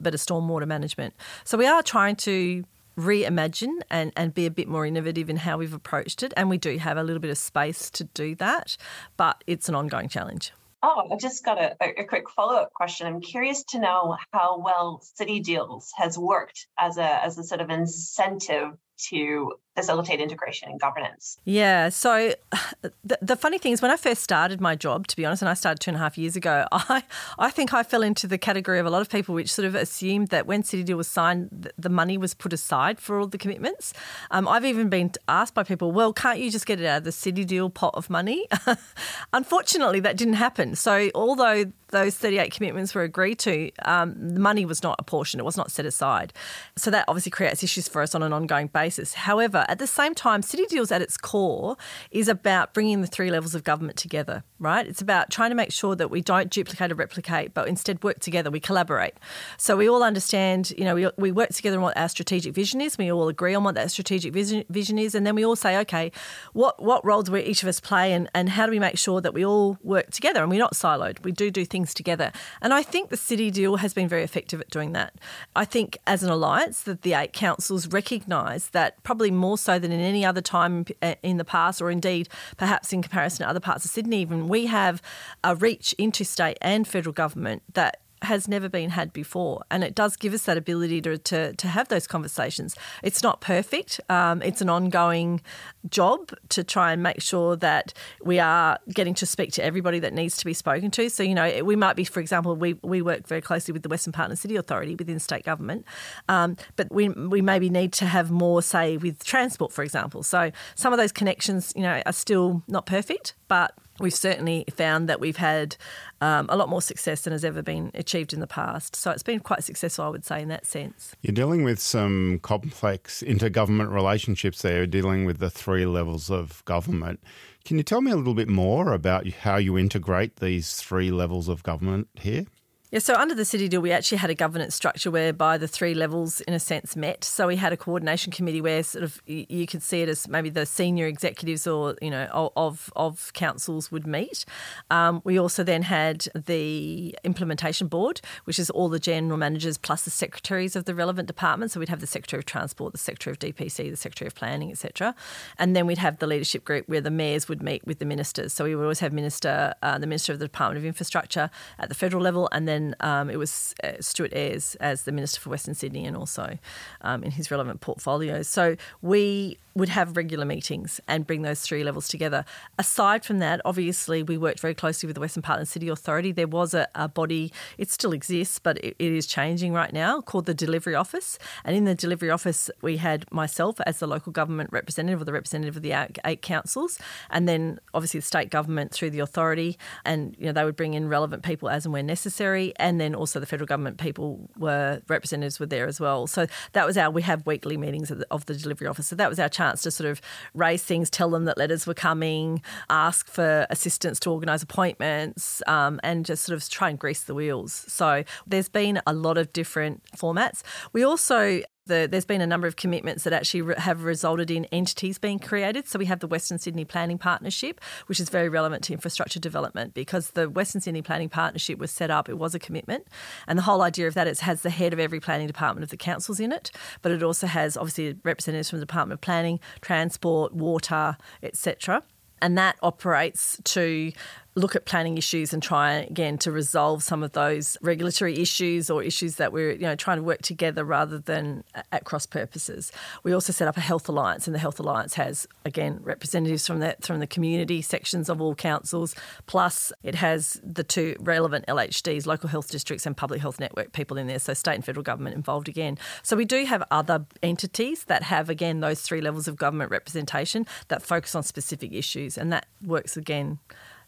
better 0.00 0.18
stormwater 0.18 0.66
management. 0.66 1.14
So 1.44 1.56
we 1.56 1.66
are 1.66 1.82
trying 1.84 2.16
to 2.16 2.64
reimagine 2.96 3.80
and, 3.90 4.12
and 4.16 4.34
be 4.34 4.46
a 4.46 4.50
bit 4.50 4.68
more 4.68 4.86
innovative 4.86 5.30
in 5.30 5.38
how 5.38 5.58
we've 5.58 5.74
approached 5.74 6.22
it. 6.22 6.32
And 6.36 6.50
we 6.50 6.58
do 6.58 6.76
have 6.78 6.96
a 6.96 7.02
little 7.02 7.20
bit 7.20 7.30
of 7.30 7.38
space 7.38 7.90
to 7.90 8.04
do 8.04 8.34
that, 8.36 8.76
but 9.16 9.42
it's 9.46 9.68
an 9.68 9.74
ongoing 9.74 10.08
challenge. 10.08 10.52
Oh, 10.82 11.08
I 11.12 11.16
just 11.16 11.44
got 11.44 11.58
a, 11.60 11.76
a 11.82 12.04
quick 12.04 12.30
follow 12.30 12.54
up 12.54 12.72
question. 12.72 13.06
I'm 13.06 13.20
curious 13.20 13.64
to 13.70 13.78
know 13.78 14.16
how 14.32 14.58
well 14.58 15.02
City 15.02 15.40
Deals 15.40 15.92
has 15.96 16.16
worked 16.16 16.66
as 16.78 16.96
a 16.96 17.22
as 17.22 17.36
a 17.36 17.44
sort 17.44 17.60
of 17.60 17.68
incentive 17.68 18.72
to 19.08 19.52
facilitate 19.76 20.20
integration 20.20 20.70
and 20.70 20.80
governance. 20.80 21.36
Yeah. 21.44 21.90
So 21.90 22.34
the, 22.82 23.18
the 23.20 23.36
funny 23.36 23.58
thing 23.58 23.72
is, 23.72 23.82
when 23.82 23.90
I 23.90 23.96
first 23.96 24.22
started 24.22 24.60
my 24.60 24.74
job, 24.74 25.06
to 25.08 25.16
be 25.16 25.24
honest, 25.24 25.42
and 25.42 25.48
I 25.48 25.54
started 25.54 25.80
two 25.80 25.90
and 25.90 25.96
a 25.96 26.00
half 26.00 26.18
years 26.18 26.36
ago, 26.36 26.66
I, 26.72 27.02
I 27.38 27.50
think 27.50 27.72
I 27.72 27.82
fell 27.82 28.02
into 28.02 28.26
the 28.26 28.38
category 28.38 28.78
of 28.78 28.86
a 28.86 28.90
lot 28.90 29.02
of 29.02 29.08
people 29.08 29.34
which 29.34 29.52
sort 29.52 29.66
of 29.66 29.74
assumed 29.74 30.28
that 30.28 30.46
when 30.46 30.62
City 30.62 30.82
Deal 30.82 30.96
was 30.96 31.08
signed, 31.08 31.72
the 31.78 31.88
money 31.88 32.18
was 32.18 32.34
put 32.34 32.52
aside 32.52 33.00
for 33.00 33.20
all 33.20 33.26
the 33.26 33.38
commitments. 33.38 33.92
Um, 34.30 34.48
I've 34.48 34.64
even 34.64 34.88
been 34.88 35.12
asked 35.28 35.54
by 35.54 35.62
people, 35.62 35.92
well, 35.92 36.12
can't 36.12 36.38
you 36.38 36.50
just 36.50 36.66
get 36.66 36.80
it 36.80 36.86
out 36.86 36.98
of 36.98 37.04
the 37.04 37.12
City 37.12 37.44
Deal 37.44 37.70
pot 37.70 37.94
of 37.94 38.10
money? 38.10 38.46
Unfortunately, 39.32 40.00
that 40.00 40.16
didn't 40.16 40.34
happen. 40.34 40.74
So 40.74 41.10
although 41.14 41.64
those 41.90 42.16
38 42.16 42.52
commitments 42.52 42.94
were 42.94 43.02
agreed 43.02 43.38
to, 43.40 43.70
um, 43.84 44.34
the 44.34 44.40
money 44.40 44.64
was 44.64 44.82
not 44.82 44.96
apportioned, 44.98 45.40
it 45.40 45.44
was 45.44 45.56
not 45.56 45.70
set 45.70 45.86
aside. 45.86 46.32
So 46.76 46.90
that 46.90 47.04
obviously 47.08 47.30
creates 47.30 47.62
issues 47.62 47.88
for 47.88 48.02
us 48.02 48.14
on 48.14 48.22
an 48.22 48.32
ongoing 48.32 48.68
basis. 48.68 49.14
However, 49.14 49.64
at 49.68 49.78
the 49.78 49.86
same 49.86 50.14
time, 50.14 50.42
City 50.42 50.64
Deals 50.66 50.92
at 50.92 51.02
its 51.02 51.16
core 51.16 51.76
is 52.10 52.28
about 52.28 52.74
bringing 52.74 53.00
the 53.00 53.06
three 53.06 53.30
levels 53.30 53.54
of 53.54 53.64
government 53.64 53.96
together, 53.96 54.44
right? 54.58 54.86
It's 54.86 55.00
about 55.00 55.30
trying 55.30 55.50
to 55.50 55.56
make 55.56 55.72
sure 55.72 55.96
that 55.96 56.10
we 56.10 56.20
don't 56.20 56.50
duplicate 56.50 56.92
or 56.92 56.94
replicate, 56.94 57.54
but 57.54 57.68
instead 57.68 58.02
work 58.02 58.20
together, 58.20 58.50
we 58.50 58.60
collaborate. 58.60 59.14
So 59.56 59.76
we 59.76 59.88
all 59.88 60.02
understand, 60.02 60.72
you 60.76 60.84
know, 60.84 60.94
we, 60.94 61.10
we 61.16 61.32
work 61.32 61.50
together 61.50 61.76
on 61.76 61.82
what 61.82 61.96
our 61.96 62.08
strategic 62.08 62.54
vision 62.54 62.80
is, 62.80 62.98
we 62.98 63.12
all 63.12 63.28
agree 63.28 63.54
on 63.54 63.64
what 63.64 63.74
that 63.74 63.90
strategic 63.90 64.32
vision, 64.32 64.64
vision 64.68 64.98
is, 64.98 65.14
and 65.14 65.26
then 65.26 65.34
we 65.34 65.44
all 65.44 65.56
say, 65.56 65.78
okay, 65.78 66.12
what, 66.52 66.82
what 66.82 67.04
roles 67.04 67.24
do 67.24 67.36
each 67.36 67.62
of 67.62 67.68
us 67.68 67.80
play 67.80 68.12
and, 68.12 68.28
and 68.34 68.48
how 68.48 68.66
do 68.66 68.72
we 68.72 68.78
make 68.78 68.98
sure 68.98 69.20
that 69.20 69.34
we 69.34 69.44
all 69.44 69.78
work 69.82 70.10
together 70.10 70.40
and 70.42 70.50
we're 70.50 70.58
not 70.58 70.74
siloed? 70.74 71.22
We 71.24 71.32
do 71.32 71.50
do 71.50 71.64
things 71.64 71.79
together. 71.86 72.32
And 72.60 72.74
I 72.74 72.82
think 72.82 73.10
the 73.10 73.16
City 73.16 73.50
Deal 73.50 73.76
has 73.76 73.94
been 73.94 74.08
very 74.08 74.22
effective 74.22 74.60
at 74.60 74.70
doing 74.70 74.92
that. 74.92 75.14
I 75.56 75.64
think 75.64 75.98
as 76.06 76.22
an 76.22 76.30
alliance 76.30 76.82
that 76.82 77.02
the 77.02 77.14
eight 77.14 77.32
councils 77.32 77.86
recognise 77.88 78.68
that 78.70 79.02
probably 79.02 79.30
more 79.30 79.58
so 79.58 79.78
than 79.78 79.92
in 79.92 80.00
any 80.00 80.24
other 80.24 80.40
time 80.40 80.84
in 81.00 81.36
uh, 81.36 81.38
the 81.38 81.44
past, 81.44 81.80
or 81.80 81.90
indeed 81.90 82.28
perhaps 82.56 82.92
in 82.92 83.02
comparison 83.02 83.44
to 83.44 83.48
other 83.48 83.60
parts 83.60 83.84
of 83.84 83.90
Sydney, 83.90 84.20
even 84.20 84.48
we 84.48 84.66
have 84.66 85.00
a 85.42 85.54
reach 85.56 85.94
into 85.94 86.24
state 86.24 86.58
and 86.60 86.86
federal 86.86 87.12
government 87.12 87.62
that 87.74 88.00
has 88.22 88.48
never 88.48 88.68
been 88.68 88.90
had 88.90 89.12
before. 89.12 89.62
And 89.70 89.82
it 89.82 89.94
does 89.94 90.16
give 90.16 90.34
us 90.34 90.44
that 90.44 90.56
ability 90.56 91.00
to, 91.02 91.18
to, 91.18 91.54
to 91.54 91.68
have 91.68 91.88
those 91.88 92.06
conversations. 92.06 92.76
It's 93.02 93.22
not 93.22 93.40
perfect, 93.40 94.00
um, 94.08 94.42
it's 94.42 94.60
an 94.60 94.68
ongoing 94.68 95.40
job 95.88 96.32
to 96.50 96.62
try 96.62 96.92
and 96.92 97.02
make 97.02 97.20
sure 97.22 97.56
that 97.56 97.92
we 98.22 98.38
are 98.38 98.78
getting 98.92 99.14
to 99.14 99.26
speak 99.26 99.52
to 99.52 99.64
everybody 99.64 99.98
that 100.00 100.12
needs 100.12 100.36
to 100.38 100.44
be 100.44 100.52
spoken 100.52 100.90
to. 100.92 101.08
So, 101.08 101.22
you 101.22 101.34
know, 101.34 101.64
we 101.64 101.76
might 101.76 101.96
be, 101.96 102.04
for 102.04 102.20
example, 102.20 102.54
we, 102.56 102.74
we 102.82 103.02
work 103.02 103.26
very 103.26 103.40
closely 103.40 103.72
with 103.72 103.82
the 103.82 103.88
Western 103.88 104.12
Parkland 104.12 104.38
City 104.38 104.56
Authority 104.56 104.94
within 104.94 105.18
state 105.18 105.44
government, 105.44 105.84
um, 106.28 106.56
but 106.76 106.90
we, 106.92 107.08
we 107.08 107.40
maybe 107.40 107.70
need 107.70 107.92
to 107.94 108.06
have 108.06 108.30
more, 108.30 108.62
say, 108.62 108.96
with 108.96 109.24
transport, 109.24 109.72
for 109.72 109.82
example. 109.82 110.22
So, 110.22 110.50
some 110.74 110.92
of 110.92 110.98
those 110.98 111.12
connections, 111.12 111.72
you 111.74 111.82
know, 111.82 112.02
are 112.04 112.12
still 112.12 112.62
not 112.68 112.86
perfect, 112.86 113.34
but 113.48 113.74
we've 114.00 114.14
certainly 114.14 114.64
found 114.74 115.08
that 115.08 115.20
we've 115.20 115.36
had 115.36 115.76
um, 116.20 116.46
a 116.48 116.56
lot 116.56 116.68
more 116.68 116.82
success 116.82 117.22
than 117.22 117.32
has 117.32 117.44
ever 117.44 117.62
been 117.62 117.90
achieved 117.94 118.32
in 118.32 118.40
the 118.40 118.46
past. 118.46 118.96
So 118.96 119.10
it's 119.10 119.22
been 119.22 119.40
quite 119.40 119.62
successful, 119.62 120.04
I 120.04 120.08
would 120.08 120.24
say, 120.24 120.42
in 120.42 120.48
that 120.48 120.66
sense. 120.66 121.14
You're 121.22 121.34
dealing 121.34 121.62
with 121.62 121.78
some 121.78 122.40
complex 122.42 123.22
intergovernment 123.26 123.92
relationships 123.92 124.62
there, 124.62 124.86
dealing 124.86 125.24
with 125.24 125.38
the 125.38 125.50
three 125.50 125.86
levels 125.86 126.30
of 126.30 126.64
government. 126.64 127.20
Can 127.64 127.76
you 127.76 127.82
tell 127.82 128.00
me 128.00 128.10
a 128.10 128.16
little 128.16 128.34
bit 128.34 128.48
more 128.48 128.92
about 128.92 129.28
how 129.28 129.56
you 129.56 129.76
integrate 129.76 130.36
these 130.36 130.74
three 130.76 131.10
levels 131.10 131.48
of 131.48 131.62
government 131.62 132.08
here? 132.14 132.46
Yeah, 132.92 132.98
so 132.98 133.14
under 133.14 133.36
the 133.36 133.44
city 133.44 133.68
deal, 133.68 133.80
we 133.80 133.92
actually 133.92 134.18
had 134.18 134.30
a 134.30 134.34
governance 134.34 134.74
structure 134.74 135.12
whereby 135.12 135.58
the 135.58 135.68
three 135.68 135.94
levels, 135.94 136.40
in 136.40 136.54
a 136.54 136.58
sense, 136.58 136.96
met. 136.96 137.22
So 137.22 137.46
we 137.46 137.54
had 137.54 137.72
a 137.72 137.76
coordination 137.76 138.32
committee 138.32 138.60
where 138.60 138.82
sort 138.82 139.04
of 139.04 139.22
you 139.26 139.64
could 139.68 139.80
see 139.80 140.02
it 140.02 140.08
as 140.08 140.26
maybe 140.26 140.50
the 140.50 140.66
senior 140.66 141.06
executives 141.06 141.68
or 141.68 141.94
you 142.02 142.10
know 142.10 142.50
of 142.56 142.92
of 142.96 143.32
councils 143.32 143.92
would 143.92 144.08
meet. 144.08 144.44
Um, 144.90 145.22
we 145.22 145.38
also 145.38 145.62
then 145.62 145.82
had 145.82 146.26
the 146.34 147.16
implementation 147.22 147.86
board, 147.86 148.20
which 148.42 148.58
is 148.58 148.70
all 148.70 148.88
the 148.88 148.98
general 148.98 149.38
managers 149.38 149.78
plus 149.78 150.02
the 150.02 150.10
secretaries 150.10 150.74
of 150.74 150.84
the 150.84 150.94
relevant 150.94 151.28
departments. 151.28 151.74
So 151.74 151.80
we'd 151.80 151.90
have 151.90 152.00
the 152.00 152.08
secretary 152.08 152.40
of 152.40 152.46
transport, 152.46 152.90
the 152.90 152.98
secretary 152.98 153.30
of 153.30 153.38
DPC, 153.38 153.88
the 153.88 153.96
secretary 153.96 154.26
of 154.26 154.34
planning, 154.34 154.72
etc. 154.72 155.14
And 155.60 155.76
then 155.76 155.86
we'd 155.86 155.98
have 155.98 156.18
the 156.18 156.26
leadership 156.26 156.64
group 156.64 156.88
where 156.88 157.00
the 157.00 157.12
mayors 157.12 157.48
would 157.48 157.62
meet 157.62 157.86
with 157.86 158.00
the 158.00 158.04
ministers. 158.04 158.52
So 158.52 158.64
we 158.64 158.74
would 158.74 158.82
always 158.82 158.98
have 158.98 159.12
minister, 159.12 159.74
uh, 159.80 159.96
the 159.98 160.08
minister 160.08 160.32
of 160.32 160.40
the 160.40 160.46
Department 160.46 160.78
of 160.78 160.84
Infrastructure 160.84 161.50
at 161.78 161.88
the 161.88 161.94
federal 161.94 162.20
level, 162.20 162.48
and 162.50 162.66
then 162.66 162.79
then 162.80 162.96
um, 163.00 163.30
it 163.30 163.36
was 163.36 163.74
uh, 163.84 163.92
Stuart 164.00 164.32
Ayres 164.32 164.76
as 164.76 165.02
the 165.02 165.12
Minister 165.12 165.40
for 165.40 165.50
Western 165.50 165.74
Sydney 165.74 166.06
and 166.06 166.16
also 166.16 166.58
um, 167.02 167.22
in 167.22 167.30
his 167.30 167.50
relevant 167.50 167.80
portfolios. 167.80 168.48
So 168.48 168.76
we 169.02 169.58
would 169.80 169.88
have 169.88 170.16
regular 170.16 170.44
meetings 170.44 171.00
and 171.08 171.26
bring 171.26 171.42
those 171.42 171.62
three 171.62 171.82
levels 171.82 172.06
together. 172.06 172.44
Aside 172.78 173.24
from 173.24 173.40
that, 173.40 173.60
obviously, 173.64 174.22
we 174.22 174.38
worked 174.38 174.60
very 174.60 174.74
closely 174.74 175.06
with 175.06 175.14
the 175.14 175.20
Western 175.20 175.42
Parkland 175.42 175.68
City 175.68 175.88
Authority. 175.88 176.30
There 176.30 176.46
was 176.46 176.74
a, 176.74 176.86
a 176.94 177.08
body, 177.08 177.52
it 177.78 177.90
still 177.90 178.12
exists, 178.12 178.58
but 178.58 178.78
it, 178.78 178.94
it 178.98 179.12
is 179.12 179.26
changing 179.26 179.72
right 179.72 179.92
now, 179.92 180.20
called 180.20 180.46
the 180.46 180.54
Delivery 180.54 180.94
Office. 180.94 181.38
And 181.64 181.74
in 181.74 181.84
the 181.84 181.94
Delivery 181.94 182.30
Office, 182.30 182.70
we 182.82 182.98
had 182.98 183.24
myself 183.32 183.80
as 183.86 183.98
the 183.98 184.06
local 184.06 184.32
government 184.32 184.70
representative 184.72 185.20
or 185.20 185.24
the 185.24 185.32
representative 185.32 185.76
of 185.76 185.82
the 185.82 185.94
eight 186.24 186.42
councils, 186.42 186.98
and 187.30 187.48
then 187.48 187.80
obviously 187.94 188.20
the 188.20 188.26
state 188.26 188.50
government 188.50 188.92
through 188.92 189.10
the 189.10 189.20
authority. 189.20 189.78
And, 190.04 190.36
you 190.38 190.46
know, 190.46 190.52
they 190.52 190.64
would 190.64 190.76
bring 190.76 190.94
in 190.94 191.08
relevant 191.08 191.42
people 191.42 191.70
as 191.70 191.86
and 191.86 191.92
when 191.94 192.06
necessary. 192.06 192.74
And 192.76 193.00
then 193.00 193.14
also 193.14 193.40
the 193.40 193.46
federal 193.46 193.66
government 193.66 193.98
people 193.98 194.50
were, 194.58 195.00
representatives 195.08 195.58
were 195.58 195.66
there 195.66 195.86
as 195.86 195.98
well. 195.98 196.26
So 196.26 196.46
that 196.72 196.86
was 196.86 196.98
our, 196.98 197.10
we 197.10 197.22
have 197.22 197.46
weekly 197.46 197.76
meetings 197.76 198.10
of 198.10 198.18
the, 198.18 198.26
of 198.30 198.44
the 198.46 198.54
Delivery 198.54 198.88
Office. 198.88 199.06
So 199.06 199.16
that 199.16 199.28
was 199.28 199.38
our 199.38 199.48
chance 199.48 199.69
to 199.78 199.90
sort 199.90 200.10
of 200.10 200.20
raise 200.54 200.82
things, 200.82 201.10
tell 201.10 201.30
them 201.30 201.44
that 201.44 201.58
letters 201.58 201.86
were 201.86 201.94
coming, 201.94 202.62
ask 202.88 203.28
for 203.28 203.66
assistance 203.70 204.20
to 204.20 204.30
organise 204.30 204.62
appointments, 204.62 205.62
um, 205.66 206.00
and 206.02 206.26
just 206.26 206.44
sort 206.44 206.56
of 206.56 206.68
try 206.68 206.88
and 206.88 206.98
grease 206.98 207.24
the 207.24 207.34
wheels. 207.34 207.84
So 207.88 208.24
there's 208.46 208.68
been 208.68 209.00
a 209.06 209.12
lot 209.12 209.38
of 209.38 209.52
different 209.52 210.02
formats. 210.16 210.62
We 210.92 211.02
also 211.02 211.62
the, 211.90 212.08
there's 212.10 212.24
been 212.24 212.40
a 212.40 212.46
number 212.46 212.66
of 212.66 212.76
commitments 212.76 213.24
that 213.24 213.34
actually 213.34 213.62
re- 213.62 213.74
have 213.76 214.04
resulted 214.04 214.50
in 214.50 214.64
entities 214.66 215.18
being 215.18 215.38
created. 215.38 215.86
So 215.86 215.98
we 215.98 216.06
have 216.06 216.20
the 216.20 216.26
Western 216.26 216.58
Sydney 216.58 216.86
Planning 216.86 217.18
Partnership, 217.18 217.80
which 218.06 218.18
is 218.18 218.30
very 218.30 218.48
relevant 218.48 218.84
to 218.84 218.94
infrastructure 218.94 219.38
development 219.38 219.92
because 219.92 220.30
the 220.30 220.48
Western 220.48 220.80
Sydney 220.80 221.02
Planning 221.02 221.28
Partnership 221.28 221.78
was 221.78 221.90
set 221.90 222.10
up, 222.10 222.28
it 222.28 222.38
was 222.38 222.54
a 222.54 222.58
commitment. 222.58 223.06
And 223.46 223.58
the 223.58 223.62
whole 223.62 223.82
idea 223.82 224.06
of 224.08 224.14
that 224.14 224.26
is 224.26 224.40
has 224.40 224.62
the 224.62 224.70
head 224.70 224.92
of 224.92 224.98
every 224.98 225.20
planning 225.20 225.46
department 225.46 225.82
of 225.82 225.90
the 225.90 225.96
councils 225.96 226.40
in 226.40 226.52
it, 226.52 226.70
but 227.02 227.12
it 227.12 227.22
also 227.22 227.46
has 227.46 227.76
obviously 227.76 228.16
representatives 228.24 228.70
from 228.70 228.78
the 228.78 228.86
Department 228.86 229.18
of 229.18 229.20
Planning, 229.20 229.60
Transport, 229.82 230.54
Water, 230.54 231.16
etc 231.42 232.02
and 232.42 232.56
that 232.58 232.76
operates 232.82 233.58
to 233.64 234.12
look 234.60 234.76
at 234.76 234.84
planning 234.84 235.18
issues 235.18 235.52
and 235.52 235.62
try 235.62 235.92
again 235.92 236.38
to 236.38 236.52
resolve 236.52 237.02
some 237.02 237.22
of 237.22 237.32
those 237.32 237.76
regulatory 237.82 238.38
issues 238.38 238.90
or 238.90 239.02
issues 239.02 239.36
that 239.36 239.52
we're 239.52 239.72
you 239.72 239.80
know 239.80 239.96
trying 239.96 240.18
to 240.18 240.22
work 240.22 240.42
together 240.42 240.84
rather 240.84 241.18
than 241.18 241.64
at 241.90 242.04
cross 242.04 242.26
purposes. 242.26 242.92
We 243.22 243.32
also 243.32 243.52
set 243.52 243.66
up 243.68 243.76
a 243.76 243.80
health 243.80 244.08
alliance, 244.08 244.46
and 244.46 244.54
the 244.54 244.58
health 244.58 244.78
alliance 244.78 245.14
has 245.14 245.46
again 245.64 246.00
representatives 246.02 246.66
from 246.66 246.80
that 246.80 247.04
from 247.04 247.20
the 247.20 247.26
community 247.26 247.82
sections 247.82 248.28
of 248.28 248.40
all 248.40 248.54
councils. 248.54 249.14
Plus, 249.46 249.92
it 250.02 250.14
has 250.16 250.60
the 250.62 250.84
two 250.84 251.16
relevant 251.20 251.66
LHDs, 251.66 252.26
local 252.26 252.48
health 252.48 252.70
districts, 252.70 253.06
and 253.06 253.16
public 253.16 253.40
health 253.40 253.58
network 253.58 253.92
people 253.92 254.16
in 254.18 254.26
there. 254.26 254.38
So 254.38 254.54
state 254.54 254.74
and 254.74 254.84
federal 254.84 255.02
government 255.02 255.36
involved 255.36 255.68
again. 255.68 255.98
So 256.22 256.36
we 256.36 256.44
do 256.44 256.64
have 256.66 256.82
other 256.90 257.24
entities 257.42 258.04
that 258.04 258.24
have 258.24 258.50
again 258.50 258.80
those 258.80 259.00
three 259.00 259.20
levels 259.20 259.48
of 259.48 259.56
government 259.56 259.90
representation 259.90 260.66
that 260.88 261.02
focus 261.02 261.34
on 261.34 261.42
specific 261.42 261.92
issues, 261.92 262.36
and 262.36 262.52
that 262.52 262.66
works 262.84 263.16
again 263.16 263.58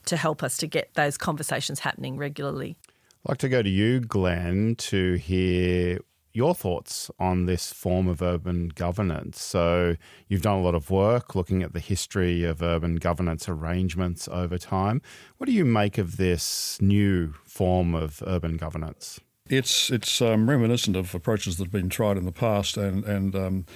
to 0.06 0.16
help 0.16 0.42
us 0.42 0.56
to 0.58 0.66
get 0.66 0.94
those 0.94 1.16
conversations 1.16 1.80
happening 1.80 2.16
regularly. 2.16 2.76
I'd 3.24 3.30
like 3.30 3.38
to 3.38 3.48
go 3.48 3.62
to 3.62 3.68
you, 3.68 4.00
Glen, 4.00 4.74
to 4.76 5.14
hear 5.14 6.00
your 6.32 6.54
thoughts 6.54 7.10
on 7.18 7.46
this 7.46 7.72
form 7.72 8.08
of 8.08 8.22
urban 8.22 8.68
governance. 8.68 9.40
So, 9.40 9.96
you've 10.28 10.42
done 10.42 10.58
a 10.58 10.62
lot 10.62 10.74
of 10.74 10.90
work 10.90 11.34
looking 11.34 11.62
at 11.62 11.72
the 11.72 11.80
history 11.80 12.42
of 12.44 12.62
urban 12.62 12.96
governance 12.96 13.48
arrangements 13.48 14.28
over 14.28 14.58
time. 14.58 15.02
What 15.36 15.46
do 15.46 15.52
you 15.52 15.64
make 15.64 15.98
of 15.98 16.16
this 16.16 16.78
new 16.80 17.34
form 17.44 17.94
of 17.94 18.22
urban 18.26 18.56
governance? 18.56 19.20
It's 19.48 19.90
it's 19.90 20.22
um, 20.22 20.48
reminiscent 20.48 20.96
of 20.96 21.14
approaches 21.14 21.58
that 21.58 21.64
have 21.64 21.72
been 21.72 21.90
tried 21.90 22.16
in 22.16 22.24
the 22.24 22.32
past, 22.32 22.76
and 22.76 23.04
and 23.04 23.36
um, 23.36 23.66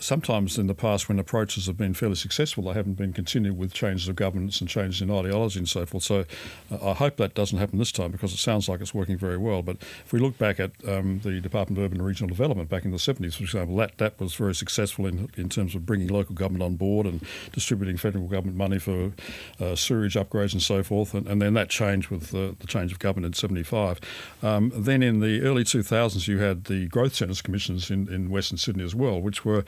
sometimes 0.00 0.58
in 0.58 0.66
the 0.66 0.74
past, 0.74 1.08
when 1.08 1.18
approaches 1.18 1.66
have 1.66 1.76
been 1.76 1.94
fairly 1.94 2.14
successful, 2.14 2.64
they 2.64 2.72
haven't 2.72 2.94
been 2.94 3.12
continued 3.12 3.56
with 3.56 3.72
changes 3.72 4.08
of 4.08 4.16
governance 4.16 4.60
and 4.60 4.68
changes 4.68 5.00
in 5.00 5.10
ideology 5.10 5.58
and 5.58 5.68
so 5.68 5.86
forth. 5.86 6.02
So 6.02 6.24
uh, 6.70 6.90
I 6.90 6.94
hope 6.94 7.16
that 7.16 7.34
doesn't 7.34 7.58
happen 7.58 7.78
this 7.78 7.92
time 7.92 8.10
because 8.10 8.32
it 8.32 8.38
sounds 8.38 8.68
like 8.68 8.80
it's 8.80 8.94
working 8.94 9.18
very 9.18 9.36
well. 9.36 9.62
But 9.62 9.76
if 10.04 10.12
we 10.12 10.18
look 10.18 10.38
back 10.38 10.58
at 10.58 10.72
um, 10.88 11.20
the 11.22 11.40
Department 11.40 11.78
of 11.78 11.84
Urban 11.84 11.98
and 11.98 12.06
Regional 12.06 12.28
Development 12.28 12.68
back 12.68 12.84
in 12.84 12.90
the 12.90 12.96
70s, 12.96 13.36
for 13.36 13.44
example, 13.44 13.76
that, 13.76 13.98
that 13.98 14.18
was 14.18 14.34
very 14.34 14.54
successful 14.54 15.06
in, 15.06 15.30
in 15.36 15.48
terms 15.48 15.74
of 15.74 15.86
bringing 15.86 16.08
local 16.08 16.34
government 16.34 16.62
on 16.62 16.76
board 16.76 17.06
and 17.06 17.24
distributing 17.52 17.96
federal 17.96 18.26
government 18.26 18.56
money 18.56 18.78
for 18.78 19.12
uh, 19.60 19.76
sewerage 19.76 20.14
upgrades 20.14 20.52
and 20.52 20.62
so 20.62 20.82
forth. 20.82 21.14
And, 21.14 21.26
and 21.26 21.40
then 21.42 21.54
that 21.54 21.68
changed 21.68 22.08
with 22.08 22.34
uh, 22.34 22.52
the 22.58 22.66
change 22.66 22.92
of 22.92 22.98
government 22.98 23.26
in 23.26 23.38
75. 23.38 24.00
Um, 24.42 24.72
then 24.74 25.02
in 25.02 25.20
the 25.20 25.42
early 25.42 25.64
2000s, 25.64 26.26
you 26.26 26.38
had 26.38 26.64
the 26.64 26.88
Growth 26.88 27.14
Centres 27.14 27.42
Commissions 27.42 27.90
in, 27.90 28.12
in 28.12 28.30
Western 28.30 28.58
Sydney 28.58 28.84
as 28.84 28.94
well, 28.94 29.20
which 29.20 29.44
were 29.44 29.64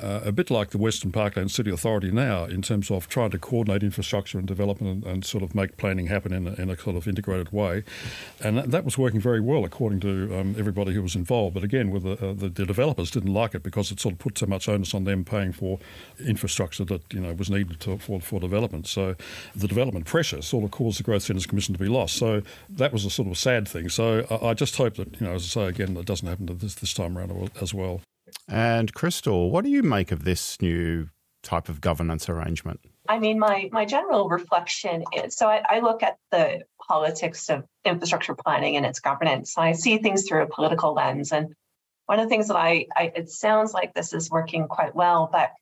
uh, 0.00 0.20
a 0.24 0.32
bit 0.32 0.50
like 0.50 0.70
the 0.70 0.78
Western 0.78 1.10
Parkland 1.10 1.50
City 1.50 1.70
Authority 1.70 2.10
now 2.10 2.44
in 2.44 2.62
terms 2.62 2.90
of 2.90 3.08
trying 3.08 3.30
to 3.30 3.38
coordinate 3.38 3.82
infrastructure 3.82 4.38
and 4.38 4.46
development 4.46 5.04
and, 5.04 5.12
and 5.12 5.24
sort 5.24 5.42
of 5.42 5.54
make 5.54 5.76
planning 5.76 6.06
happen 6.06 6.32
in 6.32 6.46
a, 6.46 6.54
in 6.54 6.70
a, 6.70 6.76
sort 6.76 6.96
of 6.96 7.08
integrated 7.08 7.52
way. 7.52 7.82
And 8.42 8.58
that, 8.58 8.70
that 8.70 8.84
was 8.84 8.98
working 8.98 9.20
very 9.20 9.40
well 9.40 9.64
according 9.64 10.00
to 10.00 10.38
um, 10.38 10.54
everybody 10.58 10.92
who 10.92 11.02
was 11.02 11.16
involved. 11.16 11.54
But 11.54 11.64
again, 11.64 11.90
with 11.90 12.02
the, 12.02 12.12
uh, 12.12 12.34
the, 12.34 12.48
the, 12.48 12.66
developers 12.66 13.10
didn't 13.10 13.32
like 13.32 13.54
it 13.54 13.62
because 13.62 13.90
it 13.90 14.00
sort 14.00 14.12
of 14.12 14.18
put 14.18 14.36
so 14.38 14.46
much 14.46 14.68
onus 14.68 14.92
on 14.92 15.04
them 15.04 15.24
paying 15.24 15.52
for 15.52 15.78
infrastructure 16.20 16.84
that 16.84 17.12
you 17.12 17.20
know 17.20 17.32
was 17.32 17.48
needed 17.48 17.80
to, 17.80 17.98
for, 17.98 18.20
for 18.20 18.40
development. 18.40 18.86
So 18.86 19.14
the 19.54 19.68
development 19.68 20.06
pressure 20.06 20.42
sort 20.42 20.64
of 20.64 20.70
caused 20.70 20.98
the 20.98 21.04
Growth 21.04 21.22
Centres 21.22 21.46
Commission 21.46 21.74
to 21.74 21.80
be 21.80 21.88
lost. 21.88 22.16
So 22.16 22.42
that 22.68 22.92
was 22.92 23.04
a 23.04 23.10
sort 23.10 23.28
of 23.28 23.38
sad 23.38 23.66
thing. 23.66 23.88
So 23.88 24.26
I, 24.30 24.48
I 24.48 24.54
just 24.54 24.76
hope 24.76 24.96
that, 24.96 25.20
you 25.20 25.26
know, 25.26 25.34
as 25.34 25.44
I 25.44 25.48
say 25.48 25.68
again, 25.68 25.96
it 25.96 26.06
doesn't 26.06 26.28
happen 26.28 26.46
this, 26.58 26.74
this 26.74 26.92
time 26.92 27.16
around 27.16 27.50
as 27.60 27.72
well. 27.72 28.02
And 28.48 28.92
Crystal, 28.94 29.50
what 29.50 29.64
do 29.64 29.70
you 29.70 29.82
make 29.82 30.12
of 30.12 30.24
this 30.24 30.60
new 30.60 31.08
type 31.42 31.68
of 31.68 31.80
governance 31.80 32.28
arrangement? 32.28 32.80
I 33.08 33.18
mean, 33.18 33.38
my 33.38 33.68
my 33.72 33.84
general 33.84 34.28
reflection 34.28 35.04
is 35.12 35.36
so 35.36 35.48
I, 35.48 35.62
I, 35.68 35.80
look 35.80 36.02
at 36.02 36.16
the 36.32 36.62
politics 36.88 37.48
of 37.48 37.64
infrastructure 37.84 38.34
planning 38.34 38.76
and 38.76 38.84
its 38.84 39.00
governance. 39.00 39.56
and 39.56 39.64
I 39.64 39.72
see 39.72 39.98
things 39.98 40.26
through 40.26 40.42
a 40.42 40.48
political 40.48 40.92
lens, 40.92 41.32
and 41.32 41.54
one 42.06 42.18
of 42.18 42.26
the 42.26 42.28
things 42.28 42.48
that 42.48 42.56
I, 42.56 42.86
I 42.96 43.12
it 43.14 43.30
sounds 43.30 43.72
like 43.72 43.94
this 43.94 44.12
is 44.12 44.30
working 44.30 44.66
quite 44.66 44.94
well, 44.94 45.28
but 45.30 45.52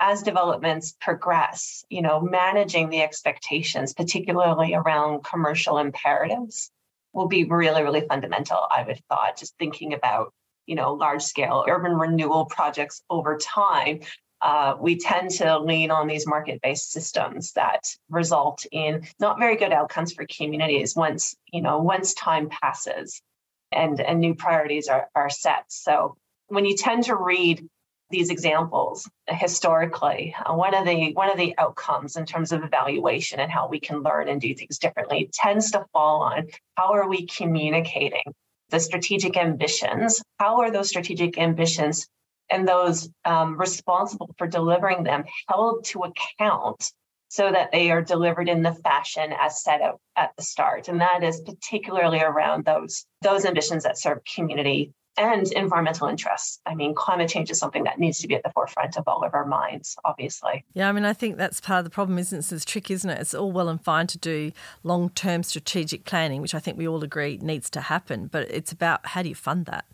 as 0.00 0.22
developments 0.22 0.94
progress, 1.00 1.84
you 1.88 2.02
know, 2.02 2.20
managing 2.20 2.90
the 2.90 3.02
expectations, 3.02 3.94
particularly 3.94 4.74
around 4.74 5.24
commercial 5.24 5.78
imperatives, 5.78 6.70
will 7.12 7.28
be 7.28 7.44
really, 7.44 7.82
really 7.82 8.00
fundamental. 8.00 8.58
I 8.70 8.82
would 8.82 8.96
have 8.96 9.04
thought 9.08 9.38
just 9.38 9.56
thinking 9.58 9.94
about 9.94 10.32
you 10.66 10.74
know, 10.74 10.94
large 10.94 11.22
scale 11.22 11.64
urban 11.68 11.92
renewal 11.92 12.46
projects 12.46 13.02
over 13.10 13.36
time, 13.38 14.00
uh, 14.40 14.74
we 14.80 14.98
tend 14.98 15.30
to 15.30 15.58
lean 15.58 15.90
on 15.90 16.08
these 16.08 16.26
market 16.26 16.60
based 16.62 16.90
systems 16.90 17.52
that 17.52 17.84
result 18.10 18.66
in 18.72 19.06
not 19.20 19.38
very 19.38 19.56
good 19.56 19.72
outcomes 19.72 20.12
for 20.12 20.26
communities 20.26 20.96
once, 20.96 21.36
you 21.52 21.62
know, 21.62 21.78
once 21.78 22.12
time 22.14 22.48
passes 22.48 23.22
and, 23.70 24.00
and 24.00 24.20
new 24.20 24.34
priorities 24.34 24.88
are, 24.88 25.08
are 25.14 25.30
set. 25.30 25.64
So 25.68 26.16
when 26.48 26.64
you 26.64 26.76
tend 26.76 27.04
to 27.04 27.16
read 27.16 27.66
these 28.10 28.30
examples 28.30 29.08
historically 29.26 30.34
uh, 30.44 30.54
one 30.54 30.74
of 30.74 30.84
the 30.84 31.12
one 31.14 31.30
of 31.30 31.38
the 31.38 31.54
outcomes 31.56 32.16
in 32.16 32.26
terms 32.26 32.52
of 32.52 32.62
evaluation 32.62 33.40
and 33.40 33.50
how 33.50 33.66
we 33.66 33.80
can 33.80 34.02
learn 34.02 34.28
and 34.28 34.38
do 34.38 34.54
things 34.54 34.78
differently 34.78 35.30
tends 35.32 35.70
to 35.70 35.84
fall 35.94 36.20
on 36.20 36.46
how 36.76 36.92
are 36.92 37.08
we 37.08 37.26
communicating 37.26 38.22
the 38.72 38.80
strategic 38.80 39.36
ambitions. 39.36 40.20
How 40.38 40.60
are 40.60 40.72
those 40.72 40.88
strategic 40.88 41.38
ambitions 41.38 42.08
and 42.50 42.66
those 42.66 43.08
um, 43.24 43.56
responsible 43.56 44.34
for 44.36 44.48
delivering 44.48 45.04
them 45.04 45.24
held 45.48 45.84
to 45.84 46.00
account 46.00 46.90
so 47.28 47.52
that 47.52 47.70
they 47.70 47.90
are 47.90 48.02
delivered 48.02 48.48
in 48.48 48.62
the 48.62 48.74
fashion 48.74 49.32
as 49.38 49.62
set 49.62 49.82
out 49.82 50.00
at 50.16 50.32
the 50.36 50.42
start? 50.42 50.88
And 50.88 51.00
that 51.00 51.22
is 51.22 51.40
particularly 51.42 52.20
around 52.20 52.64
those, 52.64 53.04
those 53.20 53.44
ambitions 53.44 53.84
that 53.84 53.98
serve 53.98 54.18
community 54.34 54.92
and 55.16 55.50
environmental 55.52 56.08
interests. 56.08 56.60
I 56.64 56.74
mean, 56.74 56.94
climate 56.94 57.28
change 57.28 57.50
is 57.50 57.58
something 57.58 57.84
that 57.84 57.98
needs 57.98 58.20
to 58.20 58.28
be 58.28 58.34
at 58.34 58.42
the 58.42 58.50
forefront 58.50 58.96
of 58.96 59.06
all 59.06 59.24
of 59.24 59.34
our 59.34 59.44
minds, 59.44 59.96
obviously. 60.04 60.64
Yeah, 60.72 60.88
I 60.88 60.92
mean, 60.92 61.04
I 61.04 61.12
think 61.12 61.36
that's 61.36 61.60
part 61.60 61.78
of 61.78 61.84
the 61.84 61.90
problem, 61.90 62.18
isn't 62.18 62.38
it? 62.38 62.52
It's 62.52 62.64
trick, 62.64 62.90
isn't 62.90 63.08
it? 63.08 63.20
It's 63.20 63.34
all 63.34 63.52
well 63.52 63.68
and 63.68 63.82
fine 63.82 64.06
to 64.08 64.18
do 64.18 64.52
long 64.82 65.10
term 65.10 65.42
strategic 65.42 66.04
planning, 66.04 66.40
which 66.40 66.54
I 66.54 66.58
think 66.58 66.78
we 66.78 66.88
all 66.88 67.04
agree 67.04 67.38
needs 67.42 67.68
to 67.70 67.80
happen, 67.82 68.26
but 68.26 68.50
it's 68.50 68.72
about 68.72 69.06
how 69.06 69.22
do 69.22 69.28
you 69.28 69.34
fund 69.34 69.66
that 69.66 69.84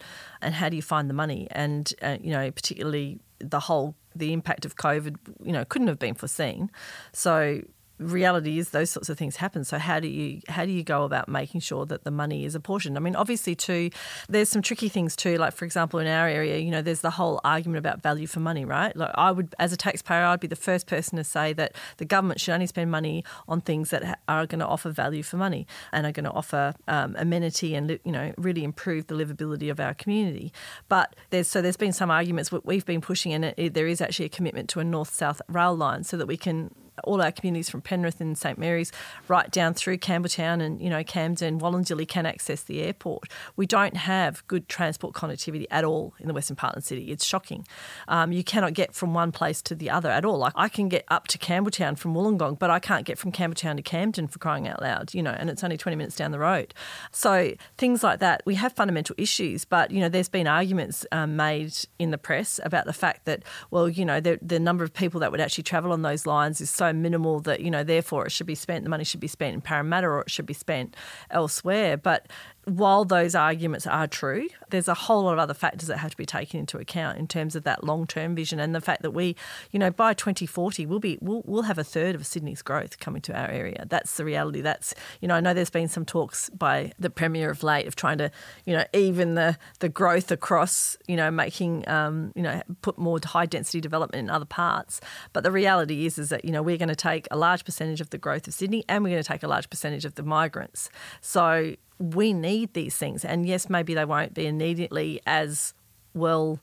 and 0.40 0.54
how 0.54 0.68
do 0.68 0.76
you 0.76 0.82
find 0.82 1.10
the 1.10 1.14
money? 1.14 1.48
And, 1.50 1.92
uh, 2.00 2.18
you 2.20 2.30
know, 2.30 2.50
particularly 2.50 3.20
the 3.40 3.60
whole 3.60 3.94
the 4.14 4.32
impact 4.32 4.64
of 4.64 4.76
COVID, 4.76 5.16
you 5.44 5.52
know, 5.52 5.64
couldn't 5.64 5.88
have 5.88 5.98
been 5.98 6.14
foreseen. 6.14 6.70
So 7.12 7.62
reality 7.98 8.58
is 8.58 8.70
those 8.70 8.90
sorts 8.90 9.08
of 9.08 9.18
things 9.18 9.36
happen. 9.36 9.64
So 9.64 9.78
how 9.78 10.00
do 10.00 10.08
you 10.08 10.40
how 10.48 10.64
do 10.64 10.70
you 10.70 10.82
go 10.82 11.04
about 11.04 11.28
making 11.28 11.60
sure 11.60 11.86
that 11.86 12.04
the 12.04 12.10
money 12.10 12.44
is 12.44 12.54
apportioned? 12.54 12.96
I 12.96 13.00
mean, 13.00 13.16
obviously, 13.16 13.54
too, 13.54 13.90
there's 14.28 14.48
some 14.48 14.62
tricky 14.62 14.88
things 14.88 15.16
too. 15.16 15.36
Like 15.36 15.54
for 15.54 15.64
example, 15.64 15.98
in 15.98 16.06
our 16.06 16.28
area, 16.28 16.58
you 16.58 16.70
know, 16.70 16.82
there's 16.82 17.00
the 17.00 17.10
whole 17.10 17.40
argument 17.44 17.78
about 17.78 18.02
value 18.02 18.26
for 18.26 18.40
money, 18.40 18.64
right? 18.64 18.94
Like 18.96 19.10
I 19.14 19.30
would, 19.30 19.54
as 19.58 19.72
a 19.72 19.76
taxpayer, 19.76 20.24
I'd 20.24 20.40
be 20.40 20.46
the 20.46 20.56
first 20.56 20.86
person 20.86 21.16
to 21.16 21.24
say 21.24 21.52
that 21.54 21.74
the 21.96 22.04
government 22.04 22.40
should 22.40 22.54
only 22.54 22.66
spend 22.66 22.90
money 22.90 23.24
on 23.48 23.60
things 23.60 23.90
that 23.90 24.20
are 24.28 24.46
going 24.46 24.60
to 24.60 24.66
offer 24.66 24.90
value 24.90 25.22
for 25.22 25.36
money 25.36 25.66
and 25.92 26.06
are 26.06 26.12
going 26.12 26.24
to 26.24 26.30
offer 26.30 26.74
um, 26.86 27.16
amenity 27.18 27.74
and 27.74 27.98
you 28.04 28.12
know 28.12 28.32
really 28.36 28.64
improve 28.64 29.06
the 29.06 29.14
livability 29.14 29.70
of 29.70 29.80
our 29.80 29.94
community. 29.94 30.52
But 30.88 31.16
there's 31.30 31.48
so 31.48 31.60
there's 31.60 31.76
been 31.76 31.92
some 31.92 32.10
arguments 32.10 32.52
we've 32.52 32.86
been 32.86 33.00
pushing, 33.00 33.32
and 33.32 33.46
it, 33.56 33.74
there 33.74 33.86
is 33.86 34.00
actually 34.00 34.26
a 34.26 34.30
commitment 34.30 34.68
to 34.70 34.80
a 34.80 34.84
north-south 34.84 35.42
rail 35.48 35.76
line 35.76 36.04
so 36.04 36.16
that 36.16 36.26
we 36.26 36.36
can 36.36 36.70
all 37.04 37.22
our 37.22 37.32
communities 37.32 37.70
from 37.70 37.80
Penrith 37.80 38.20
and 38.20 38.36
St 38.36 38.58
Mary's 38.58 38.92
right 39.28 39.50
down 39.50 39.74
through 39.74 39.98
Campbelltown 39.98 40.62
and 40.62 40.80
you 40.80 40.90
know 40.90 41.02
Camden, 41.04 41.60
Wollondilly 41.60 42.06
can 42.06 42.26
access 42.26 42.62
the 42.62 42.82
airport. 42.82 43.28
We 43.56 43.66
don't 43.66 43.96
have 43.96 44.46
good 44.46 44.68
transport 44.68 45.14
connectivity 45.14 45.66
at 45.70 45.84
all 45.84 46.14
in 46.18 46.28
the 46.28 46.34
Western 46.34 46.56
Part 46.56 46.82
City. 46.84 47.10
It's 47.10 47.24
shocking. 47.24 47.66
Um, 48.06 48.32
you 48.32 48.44
cannot 48.44 48.74
get 48.74 48.94
from 48.94 49.14
one 49.14 49.32
place 49.32 49.62
to 49.62 49.74
the 49.74 49.90
other 49.90 50.10
at 50.10 50.24
all. 50.24 50.38
Like 50.38 50.52
I 50.56 50.68
can 50.68 50.88
get 50.88 51.04
up 51.08 51.28
to 51.28 51.38
Campbelltown 51.38 51.98
from 51.98 52.14
Wollongong, 52.14 52.58
but 52.58 52.70
I 52.70 52.78
can't 52.78 53.04
get 53.04 53.18
from 53.18 53.32
Campbelltown 53.32 53.76
to 53.76 53.82
Camden 53.82 54.28
for 54.28 54.38
crying 54.38 54.68
out 54.68 54.82
loud. 54.82 55.14
You 55.14 55.22
know, 55.22 55.32
and 55.32 55.50
it's 55.50 55.64
only 55.64 55.76
twenty 55.76 55.96
minutes 55.96 56.16
down 56.16 56.30
the 56.30 56.38
road. 56.38 56.74
So 57.12 57.54
things 57.76 58.02
like 58.02 58.20
that, 58.20 58.42
we 58.44 58.54
have 58.56 58.72
fundamental 58.72 59.14
issues. 59.18 59.64
But 59.64 59.90
you 59.90 60.00
know, 60.00 60.08
there's 60.08 60.28
been 60.28 60.46
arguments 60.46 61.06
um, 61.12 61.36
made 61.36 61.74
in 61.98 62.10
the 62.10 62.18
press 62.18 62.60
about 62.64 62.84
the 62.86 62.92
fact 62.92 63.24
that 63.24 63.42
well, 63.70 63.88
you 63.88 64.04
know, 64.04 64.20
the, 64.20 64.38
the 64.42 64.58
number 64.58 64.84
of 64.84 64.92
people 64.92 65.20
that 65.20 65.30
would 65.30 65.40
actually 65.40 65.64
travel 65.64 65.92
on 65.92 66.02
those 66.02 66.26
lines 66.26 66.60
is 66.60 66.70
minimal 66.92 67.40
that 67.40 67.60
you 67.60 67.70
know 67.70 67.84
therefore 67.84 68.26
it 68.26 68.30
should 68.30 68.46
be 68.46 68.54
spent 68.54 68.84
the 68.84 68.90
money 68.90 69.04
should 69.04 69.20
be 69.20 69.28
spent 69.28 69.54
in 69.54 69.60
Parramatta 69.60 70.06
or 70.06 70.20
it 70.22 70.30
should 70.30 70.46
be 70.46 70.54
spent 70.54 70.96
elsewhere. 71.30 71.96
But 71.96 72.28
while 72.68 73.04
those 73.04 73.34
arguments 73.34 73.86
are 73.86 74.06
true, 74.06 74.48
there's 74.70 74.88
a 74.88 74.94
whole 74.94 75.24
lot 75.24 75.32
of 75.32 75.38
other 75.38 75.54
factors 75.54 75.88
that 75.88 75.98
have 75.98 76.10
to 76.10 76.16
be 76.16 76.26
taken 76.26 76.60
into 76.60 76.78
account 76.78 77.18
in 77.18 77.26
terms 77.26 77.56
of 77.56 77.64
that 77.64 77.84
long-term 77.84 78.34
vision 78.34 78.60
and 78.60 78.74
the 78.74 78.80
fact 78.80 79.02
that 79.02 79.12
we, 79.12 79.36
you 79.70 79.78
know, 79.78 79.90
by 79.90 80.14
2040 80.14 80.86
we'll 80.86 80.98
be 80.98 81.18
we'll, 81.20 81.42
we'll 81.46 81.62
have 81.62 81.78
a 81.78 81.84
third 81.84 82.14
of 82.14 82.26
Sydney's 82.26 82.62
growth 82.62 82.98
coming 82.98 83.22
to 83.22 83.38
our 83.38 83.48
area. 83.48 83.86
That's 83.88 84.16
the 84.16 84.24
reality. 84.24 84.60
That's 84.60 84.94
you 85.20 85.28
know, 85.28 85.34
I 85.34 85.40
know 85.40 85.54
there's 85.54 85.70
been 85.70 85.88
some 85.88 86.04
talks 86.04 86.50
by 86.50 86.92
the 86.98 87.10
premier 87.10 87.50
of 87.50 87.62
late 87.62 87.86
of 87.86 87.96
trying 87.96 88.18
to, 88.18 88.30
you 88.64 88.74
know, 88.74 88.84
even 88.92 89.34
the 89.34 89.56
the 89.80 89.88
growth 89.88 90.30
across, 90.30 90.96
you 91.06 91.16
know, 91.16 91.30
making 91.30 91.88
um, 91.88 92.32
you 92.34 92.42
know, 92.42 92.62
put 92.82 92.98
more 92.98 93.18
high 93.24 93.46
density 93.46 93.80
development 93.80 94.20
in 94.20 94.30
other 94.30 94.44
parts. 94.44 95.00
But 95.32 95.42
the 95.42 95.52
reality 95.52 96.06
is 96.06 96.18
is 96.18 96.28
that, 96.30 96.44
you 96.44 96.52
know, 96.52 96.62
we're 96.62 96.76
going 96.76 96.88
to 96.88 96.96
take 96.96 97.26
a 97.30 97.36
large 97.36 97.64
percentage 97.64 98.00
of 98.00 98.10
the 98.10 98.18
growth 98.18 98.46
of 98.46 98.54
Sydney 98.54 98.84
and 98.88 99.02
we're 99.02 99.10
going 99.10 99.22
to 99.22 99.28
take 99.28 99.42
a 99.42 99.48
large 99.48 99.70
percentage 99.70 100.04
of 100.04 100.14
the 100.14 100.22
migrants. 100.22 100.90
So 101.20 101.74
we 101.98 102.32
need 102.32 102.74
these 102.74 102.96
things. 102.96 103.24
And 103.24 103.46
yes, 103.46 103.68
maybe 103.68 103.94
they 103.94 104.04
won't 104.04 104.34
be 104.34 104.46
immediately 104.46 105.20
as 105.26 105.74
well 106.14 106.60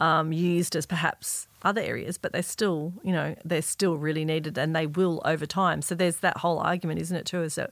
um, 0.00 0.32
used 0.32 0.76
as 0.76 0.86
perhaps 0.86 1.46
other 1.62 1.80
areas, 1.80 2.18
but 2.18 2.32
they're 2.32 2.42
still, 2.42 2.92
you 3.02 3.12
know, 3.12 3.34
they're 3.44 3.62
still 3.62 3.96
really 3.96 4.24
needed 4.24 4.56
and 4.56 4.74
they 4.74 4.86
will 4.86 5.20
over 5.24 5.46
time. 5.46 5.82
So 5.82 5.94
there's 5.94 6.18
that 6.18 6.38
whole 6.38 6.58
argument, 6.58 7.00
isn't 7.00 7.16
it, 7.16 7.26
too, 7.26 7.42
is 7.42 7.56
that 7.56 7.70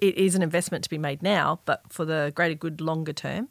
it 0.00 0.16
is 0.16 0.34
an 0.34 0.42
investment 0.42 0.84
to 0.84 0.90
be 0.90 0.98
made 0.98 1.22
now, 1.22 1.60
but 1.64 1.82
for 1.88 2.04
the 2.04 2.32
greater 2.34 2.54
good 2.54 2.80
longer 2.80 3.12
term. 3.12 3.48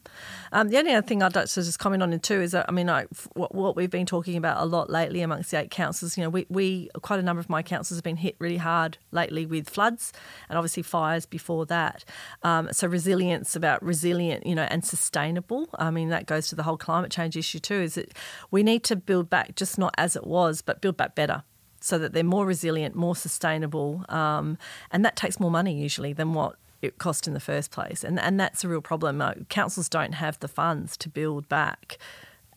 Um, 0.51 0.69
the 0.69 0.77
only 0.77 0.93
other 0.93 1.05
thing 1.05 1.23
I'd 1.23 1.35
like 1.35 1.47
to 1.47 1.63
just 1.63 1.79
comment 1.79 2.03
on 2.03 2.13
it 2.13 2.21
too 2.21 2.41
is 2.41 2.51
that 2.51 2.65
I 2.67 2.71
mean, 2.71 2.89
I, 2.89 3.05
what, 3.33 3.55
what, 3.55 3.75
we've 3.75 3.89
been 3.89 4.05
talking 4.05 4.35
about 4.35 4.62
a 4.62 4.65
lot 4.65 4.89
lately 4.89 5.21
amongst 5.21 5.51
the 5.51 5.59
eight 5.59 5.71
councils, 5.71 6.17
you 6.17 6.23
know, 6.23 6.29
we, 6.29 6.45
we 6.50 6.89
quite 7.01 7.19
a 7.19 7.23
number 7.23 7.39
of 7.39 7.50
my 7.50 7.63
councils 7.63 7.97
have 7.97 8.03
been 8.03 8.17
hit 8.17 8.35
really 8.39 8.57
hard 8.57 8.97
lately 9.12 9.45
with 9.45 9.69
floods 9.69 10.13
and 10.50 10.57
obviously 10.57 10.83
fires 10.83 11.25
before 11.25 11.65
that. 11.65 12.03
Um, 12.43 12.69
so 12.71 12.88
resilience 12.88 13.55
about 13.55 13.83
resilient, 13.83 14.45
you 14.45 14.55
know, 14.55 14.67
and 14.69 14.85
sustainable. 14.85 15.69
I 15.79 15.91
mean, 15.91 16.09
that 16.09 16.25
goes 16.25 16.47
to 16.50 16.55
the 16.55 16.63
whole 16.63 16.77
climate 16.77 17.12
change 17.12 17.38
issue 17.38 17.59
too. 17.59 17.81
Is 17.81 17.95
that 17.95 18.13
we 18.51 18.63
need 18.63 18.83
to 18.85 18.95
build 18.95 19.29
back 19.29 19.55
just 19.55 19.77
not 19.77 19.93
as 19.97 20.15
it 20.15 20.27
was, 20.27 20.62
but 20.62 20.81
build 20.81 20.97
back 20.97 21.15
better 21.15 21.43
so 21.84 21.98
that 21.98 22.13
they're 22.13 22.24
more 22.24 22.46
resilient, 22.46 22.96
more 22.96 23.16
sustainable, 23.16 24.06
um, 24.10 24.58
and 24.92 25.04
that 25.04 25.16
takes 25.16 25.40
more 25.40 25.52
money 25.52 25.80
usually 25.80 26.13
than 26.13 26.34
what 26.34 26.56
it 26.82 26.98
cost 26.98 27.28
in 27.28 27.34
the 27.34 27.40
first 27.40 27.72
place. 27.72 28.04
And 28.04 28.20
and 28.20 28.40
that's 28.40 28.63
a 28.63 28.70
real 28.70 28.82
problem. 28.82 29.22
Uh, 29.22 29.34
councils 29.50 29.90
don't 29.90 30.13
have 30.13 30.40
the 30.40 30.48
funds 30.48 30.96
to 30.98 31.10
build 31.10 31.50
back 31.50 31.98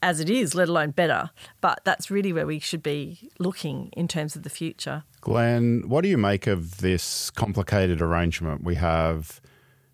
as 0.03 0.21
it 0.21 0.31
is, 0.31 0.55
let 0.55 0.69
alone 0.69 0.91
better. 0.91 1.31
But 1.61 1.81
that's 1.85 2.11
really 2.11 2.33
where 2.33 2.47
we 2.47 2.59
should 2.59 2.83
be 2.83 3.31
looking 3.39 3.91
in 3.97 4.07
terms 4.07 4.37
of 4.37 4.43
the 4.43 4.51
future. 4.51 5.05
Glen, 5.21 5.89
what 5.89 6.03
do 6.03 6.09
you 6.09 6.19
make 6.19 6.47
of 6.47 6.79
this 6.79 7.31
complicated 7.31 8.01
arrangement? 8.01 8.63
We 8.63 8.77
have 8.77 9.41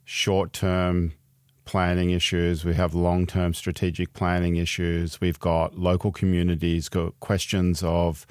short 0.05 0.53
term 0.53 1.15
planning 1.65 2.11
issues, 2.11 2.65
we 2.65 2.75
have 2.75 2.93
long 2.95 3.27
term 3.27 3.55
strategic 3.55 4.13
planning 4.13 4.57
issues, 4.57 5.21
we've 5.21 5.39
got 5.39 5.79
local 5.79 6.13
communities, 6.13 6.89
got 6.89 7.19
questions 7.21 7.83
of 7.83 8.27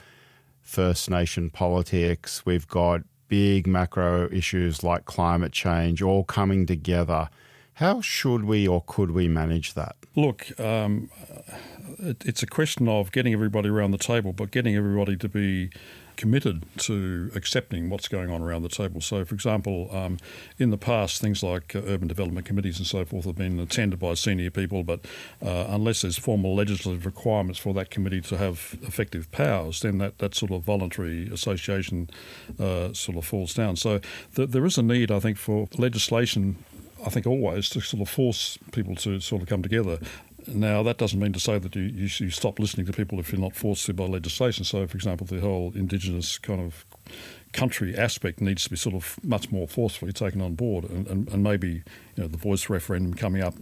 First 0.71 1.09
Nation 1.09 1.49
politics, 1.49 2.45
we've 2.45 2.65
got 2.65 3.01
big 3.27 3.67
macro 3.67 4.29
issues 4.31 4.85
like 4.85 5.03
climate 5.03 5.51
change 5.51 6.01
all 6.01 6.23
coming 6.23 6.65
together. 6.65 7.27
How 7.73 7.99
should 7.99 8.45
we 8.45 8.69
or 8.69 8.81
could 8.87 9.11
we 9.11 9.27
manage 9.27 9.73
that? 9.73 9.97
Look, 10.15 10.57
um, 10.57 11.09
it, 11.99 12.23
it's 12.25 12.41
a 12.41 12.47
question 12.47 12.87
of 12.87 13.11
getting 13.11 13.33
everybody 13.33 13.67
around 13.67 13.91
the 13.91 13.97
table, 13.97 14.31
but 14.31 14.51
getting 14.51 14.77
everybody 14.77 15.17
to 15.17 15.27
be 15.27 15.71
committed 16.17 16.65
to 16.77 17.31
accepting 17.35 17.89
what's 17.89 18.07
going 18.07 18.29
on 18.29 18.41
around 18.41 18.63
the 18.63 18.69
table. 18.69 19.01
So, 19.01 19.25
for 19.25 19.35
example, 19.35 19.89
um, 19.91 20.17
in 20.57 20.69
the 20.69 20.77
past, 20.77 21.21
things 21.21 21.43
like 21.43 21.75
uh, 21.75 21.81
urban 21.87 22.07
development 22.07 22.45
committees 22.45 22.77
and 22.77 22.87
so 22.87 23.05
forth 23.05 23.25
have 23.25 23.35
been 23.35 23.59
attended 23.59 23.99
by 23.99 24.13
senior 24.13 24.49
people, 24.49 24.83
but 24.83 25.01
uh, 25.43 25.65
unless 25.69 26.01
there's 26.01 26.17
formal 26.17 26.55
legislative 26.55 27.05
requirements 27.05 27.59
for 27.59 27.73
that 27.73 27.89
committee 27.89 28.21
to 28.21 28.37
have 28.37 28.77
effective 28.83 29.31
powers, 29.31 29.81
then 29.81 29.97
that, 29.97 30.19
that 30.19 30.35
sort 30.35 30.51
of 30.51 30.63
voluntary 30.63 31.29
association 31.31 32.09
uh, 32.59 32.93
sort 32.93 33.17
of 33.17 33.25
falls 33.25 33.53
down. 33.53 33.75
So, 33.75 33.99
th- 34.35 34.49
there 34.49 34.65
is 34.65 34.77
a 34.77 34.83
need, 34.83 35.11
I 35.11 35.19
think, 35.19 35.37
for 35.37 35.67
legislation 35.77 36.57
I 37.05 37.09
think 37.09 37.25
always 37.25 37.69
to 37.69 37.81
sort 37.81 38.01
of 38.01 38.09
force 38.09 38.57
people 38.71 38.95
to 38.97 39.19
sort 39.19 39.41
of 39.41 39.47
come 39.47 39.63
together. 39.63 39.99
Now, 40.47 40.83
that 40.83 40.97
doesn't 40.97 41.19
mean 41.19 41.33
to 41.33 41.39
say 41.39 41.59
that 41.59 41.75
you, 41.75 41.83
you, 41.83 42.09
you, 42.17 42.29
stop 42.29 42.59
listening 42.59 42.85
to 42.87 42.93
people 42.93 43.19
if 43.19 43.31
you're 43.31 43.41
not 43.41 43.55
forced 43.55 43.85
to 43.85 43.93
by 43.93 44.05
legislation. 44.05 44.63
So, 44.63 44.85
for 44.87 44.97
example, 44.97 45.27
the 45.27 45.39
whole 45.39 45.71
Indigenous 45.75 46.37
kind 46.37 46.61
of 46.61 46.85
country 47.53 47.95
aspect 47.95 48.41
needs 48.41 48.63
to 48.63 48.69
be 48.69 48.75
sort 48.75 48.95
of 48.95 49.19
much 49.23 49.51
more 49.51 49.67
forcefully 49.67 50.13
taken 50.13 50.41
on 50.41 50.55
board, 50.55 50.85
and, 50.85 51.07
and, 51.07 51.27
and 51.29 51.43
maybe 51.43 51.69
you 51.69 51.83
know 52.23 52.27
the 52.27 52.37
voice 52.37 52.69
referendum 52.69 53.13
coming 53.13 53.41
up 53.41 53.55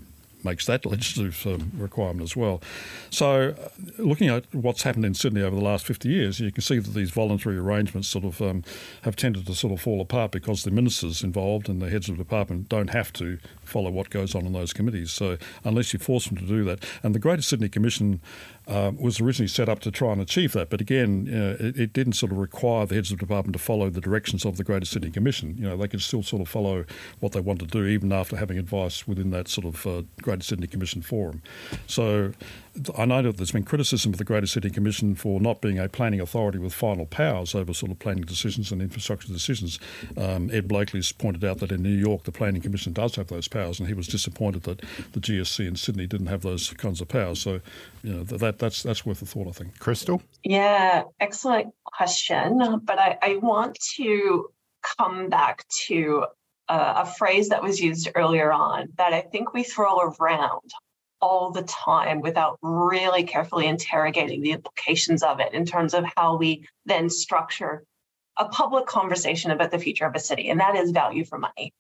makes 0.44 0.66
that 0.66 0.86
legislative 0.86 1.46
um, 1.46 1.72
requirement 1.78 2.24
as 2.24 2.36
well. 2.36 2.62
So, 3.10 3.50
uh, 3.50 3.70
looking 3.98 4.30
at 4.30 4.46
what's 4.54 4.84
happened 4.84 5.06
in 5.06 5.14
Sydney 5.14 5.42
over 5.42 5.56
the 5.56 5.62
last 5.62 5.86
50 5.86 6.10
years, 6.10 6.40
you 6.40 6.52
can 6.52 6.62
see 6.62 6.80
that 6.80 6.94
these 6.94 7.12
voluntary 7.12 7.58
arrangements 7.58 8.08
sort 8.08 8.26
of 8.26 8.42
um, 8.42 8.64
have 9.04 9.16
tended 9.16 9.46
to 9.48 9.56
sort 9.56 9.74
of 9.74 9.82
fall 9.82 10.02
apart 10.02 10.32
because 10.32 10.64
the 10.64 10.72
ministers 10.72 11.24
involved 11.24 11.70
and 11.70 11.82
the 11.82 11.90
heads 11.90 12.10
of 12.10 12.18
department 12.18 12.70
don't 12.70 12.90
have 12.92 13.12
to 13.14 13.38
follow 13.64 13.92
what 13.92 14.10
goes 14.10 14.36
on 14.36 14.46
in 14.46 14.54
those 14.54 14.74
committees. 14.74 15.12
So, 15.12 15.38
unless 15.64 15.94
you 15.94 16.00
force 16.00 16.28
them 16.28 16.38
to 16.38 16.46
do 16.46 16.64
that, 16.66 16.84
and 17.04 17.14
the 17.14 17.20
Greater 17.20 17.42
Sydney 17.42 17.70
Commission 17.70 18.22
um, 18.70 18.98
was 18.98 19.20
originally 19.20 19.48
set 19.48 19.68
up 19.68 19.80
to 19.80 19.92
try 19.92 20.12
and 20.12 20.22
achieve 20.22 20.54
that. 20.54 20.70
But 20.70 20.80
again, 20.80 21.28
it, 21.60 21.80
it, 21.80 21.94
didn't 21.94 22.14
sort 22.14 22.32
of 22.32 22.38
require 22.38 22.86
the 22.86 22.96
heads 22.96 23.12
of 23.12 23.18
department 23.18 23.54
to 23.54 23.60
follow 23.60 23.90
the 23.90 24.00
directions 24.00 24.46
of 24.46 24.58
the 24.58 24.64
Greater 24.64 24.86
Sydney 24.86 25.10
Commission. 25.10 25.56
You 25.58 25.64
know, 25.70 25.76
they 25.76 25.88
could 25.88 26.02
still 26.02 26.22
sort 26.22 26.44
of 26.44 26.48
follow 26.48 26.86
what 27.20 27.32
they 27.32 27.40
wanted 27.40 27.72
to 27.72 27.80
do, 27.80 27.86
even 27.86 28.14
after 28.14 28.38
having 28.38 28.60
advice 28.60 29.08
within 29.08 29.32
that 29.32 29.48
sort 29.48 29.66
of 29.66 29.88
uh, 29.88 30.04
Greater 30.22 30.44
Sydney 30.44 30.68
Commission 30.68 31.02
forum. 31.02 31.42
So 31.88 32.34
I 32.98 33.06
know 33.06 33.22
that 33.22 33.38
there's 33.38 33.52
been 33.52 33.64
criticism 33.64 34.14
of 34.14 34.18
the 34.18 34.24
Greater 34.24 34.48
Sydney 34.48 34.70
Commission 34.70 35.16
for 35.16 35.40
not 35.40 35.62
being 35.62 35.80
a 35.80 35.90
planning 35.90 36.20
authority 36.20 36.60
with 36.60 36.74
final 36.74 37.06
powers 37.06 37.56
over 37.56 37.74
sort 37.74 37.92
of 37.92 38.00
planning 38.00 38.24
decisions 38.24 38.72
and 38.72 38.82
infrastructure 38.82 39.28
decisions. 39.28 39.80
Um, 40.18 40.50
Ed 40.52 40.68
Blakely's 40.68 41.12
pointed 41.12 41.44
out 41.44 41.60
that 41.60 41.72
in 41.72 41.82
New 41.82 41.90
York 41.90 42.24
the 42.24 42.32
Planning 42.32 42.62
Commission 42.62 42.94
does 42.94 43.16
have 43.16 43.28
those 43.28 43.48
powers, 43.48 43.80
and 43.80 43.88
he 43.88 43.94
was 43.94 44.08
disappointed 44.08 44.64
that 44.64 44.82
the 45.14 45.20
GSC 45.20 45.68
in 45.68 45.76
Sydney 45.76 46.08
didn't 46.08 46.28
have 46.28 46.42
those 46.42 46.72
kinds 46.74 47.02
of 47.02 47.08
powers. 47.08 47.40
So, 47.40 47.62
you 48.04 48.14
know, 48.14 48.24
that 48.24 48.60
that's 48.60 48.84
that's 48.84 49.06
worth 49.06 49.22
a 49.22 49.26
thought, 49.26 49.48
I 49.48 49.52
think. 49.52 49.80
Crystal. 49.80 50.22
Yeah, 50.44 51.04
excellent 51.20 51.74
question. 51.84 52.82
But 52.84 53.00
I, 53.00 53.18
I 53.22 53.36
want 53.38 53.78
to 53.98 54.50
come 54.98 55.30
back 55.30 55.66
to 55.88 56.26
a 56.70 57.06
phrase 57.06 57.50
that 57.50 57.64
was 57.64 57.80
used 57.80 58.10
earlier 58.16 58.52
on 58.52 58.90
that 58.98 59.14
I 59.14 59.22
think 59.22 59.54
we 59.54 59.64
throw 59.64 59.98
around 60.00 60.72
all 61.22 61.52
the 61.52 61.64
time 61.64 62.22
without 62.22 62.58
really 62.62 63.24
carefully 63.24 63.68
interrogating 63.68 64.42
the 64.42 64.52
implications 64.52 65.24
of 65.24 65.40
it 65.40 65.54
in 65.54 65.66
terms 65.66 65.94
of 65.94 66.06
how 66.16 66.38
we 66.38 66.66
then 66.86 67.10
structure 67.10 67.84
a 68.38 68.48
public 68.48 68.86
conversation 68.86 69.52
about 69.52 69.72
the 69.72 69.80
future 69.80 70.06
of 70.06 70.16
a 70.16 70.20
city. 70.20 70.50
And 70.50 70.60
that 70.60 70.76
is 70.76 70.92
value 70.92 71.26
for 71.26 71.38
money, 71.38 71.74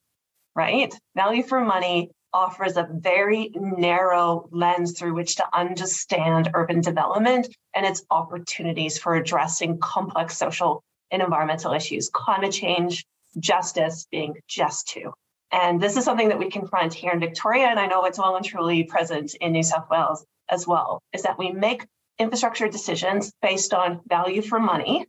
right? 0.55 0.93
Value 1.15 1.43
for 1.43 1.61
money 1.61 2.11
offers 2.33 2.77
a 2.77 2.87
very 2.91 3.51
narrow 3.55 4.47
lens 4.51 4.97
through 4.97 5.15
which 5.15 5.37
to 5.37 5.57
understand 5.57 6.51
urban 6.53 6.81
development 6.81 7.47
and 7.73 7.85
its 7.85 8.03
opportunities 8.11 8.99
for 8.99 9.15
addressing 9.15 9.79
complex 9.79 10.37
social 10.37 10.83
and 11.11 11.21
environmental 11.21 11.73
issues, 11.73 12.09
climate 12.09 12.51
change, 12.51 13.05
justice 13.39 14.05
being 14.11 14.35
just 14.47 14.87
two. 14.87 15.13
And 15.51 15.81
this 15.81 15.97
is 15.97 16.05
something 16.05 16.29
that 16.29 16.39
we 16.39 16.49
confront 16.49 16.93
here 16.93 17.11
in 17.11 17.19
Victoria, 17.19 17.67
and 17.67 17.79
I 17.79 17.87
know 17.87 18.05
it's 18.05 18.19
well 18.19 18.35
and 18.35 18.45
truly 18.45 18.83
present 18.83 19.33
in 19.35 19.51
New 19.51 19.63
South 19.63 19.89
Wales 19.89 20.25
as 20.47 20.67
well, 20.67 21.01
is 21.13 21.23
that 21.23 21.39
we 21.39 21.51
make 21.51 21.85
infrastructure 22.19 22.67
decisions 22.67 23.31
based 23.41 23.73
on 23.73 24.01
value 24.07 24.41
for 24.41 24.59
money, 24.59 25.07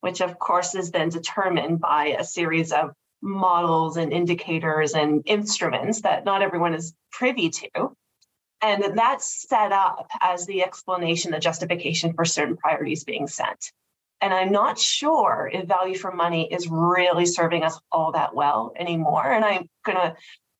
which 0.00 0.20
of 0.20 0.38
course 0.38 0.74
is 0.74 0.90
then 0.90 1.08
determined 1.08 1.80
by 1.80 2.16
a 2.18 2.24
series 2.24 2.72
of 2.72 2.92
models 3.22 3.96
and 3.96 4.12
indicators 4.12 4.94
and 4.94 5.22
instruments 5.26 6.02
that 6.02 6.24
not 6.24 6.42
everyone 6.42 6.74
is 6.74 6.94
privy 7.12 7.50
to. 7.50 7.96
And 8.62 8.98
that's 8.98 9.46
set 9.48 9.70
up 9.70 10.08
as 10.20 10.46
the 10.46 10.62
explanation, 10.62 11.30
the 11.30 11.38
justification 11.38 12.14
for 12.14 12.24
certain 12.24 12.56
priorities 12.56 13.04
being 13.04 13.26
set. 13.26 13.70
And 14.20 14.32
I'm 14.32 14.50
not 14.50 14.78
sure 14.78 15.50
if 15.52 15.66
value 15.66 15.96
for 15.96 16.12
money 16.12 16.50
is 16.50 16.68
really 16.68 17.26
serving 17.26 17.62
us 17.62 17.78
all 17.92 18.12
that 18.12 18.34
well 18.34 18.72
anymore. 18.76 19.30
And 19.30 19.44
I'm 19.44 19.68
going 19.84 19.98
to 19.98 20.16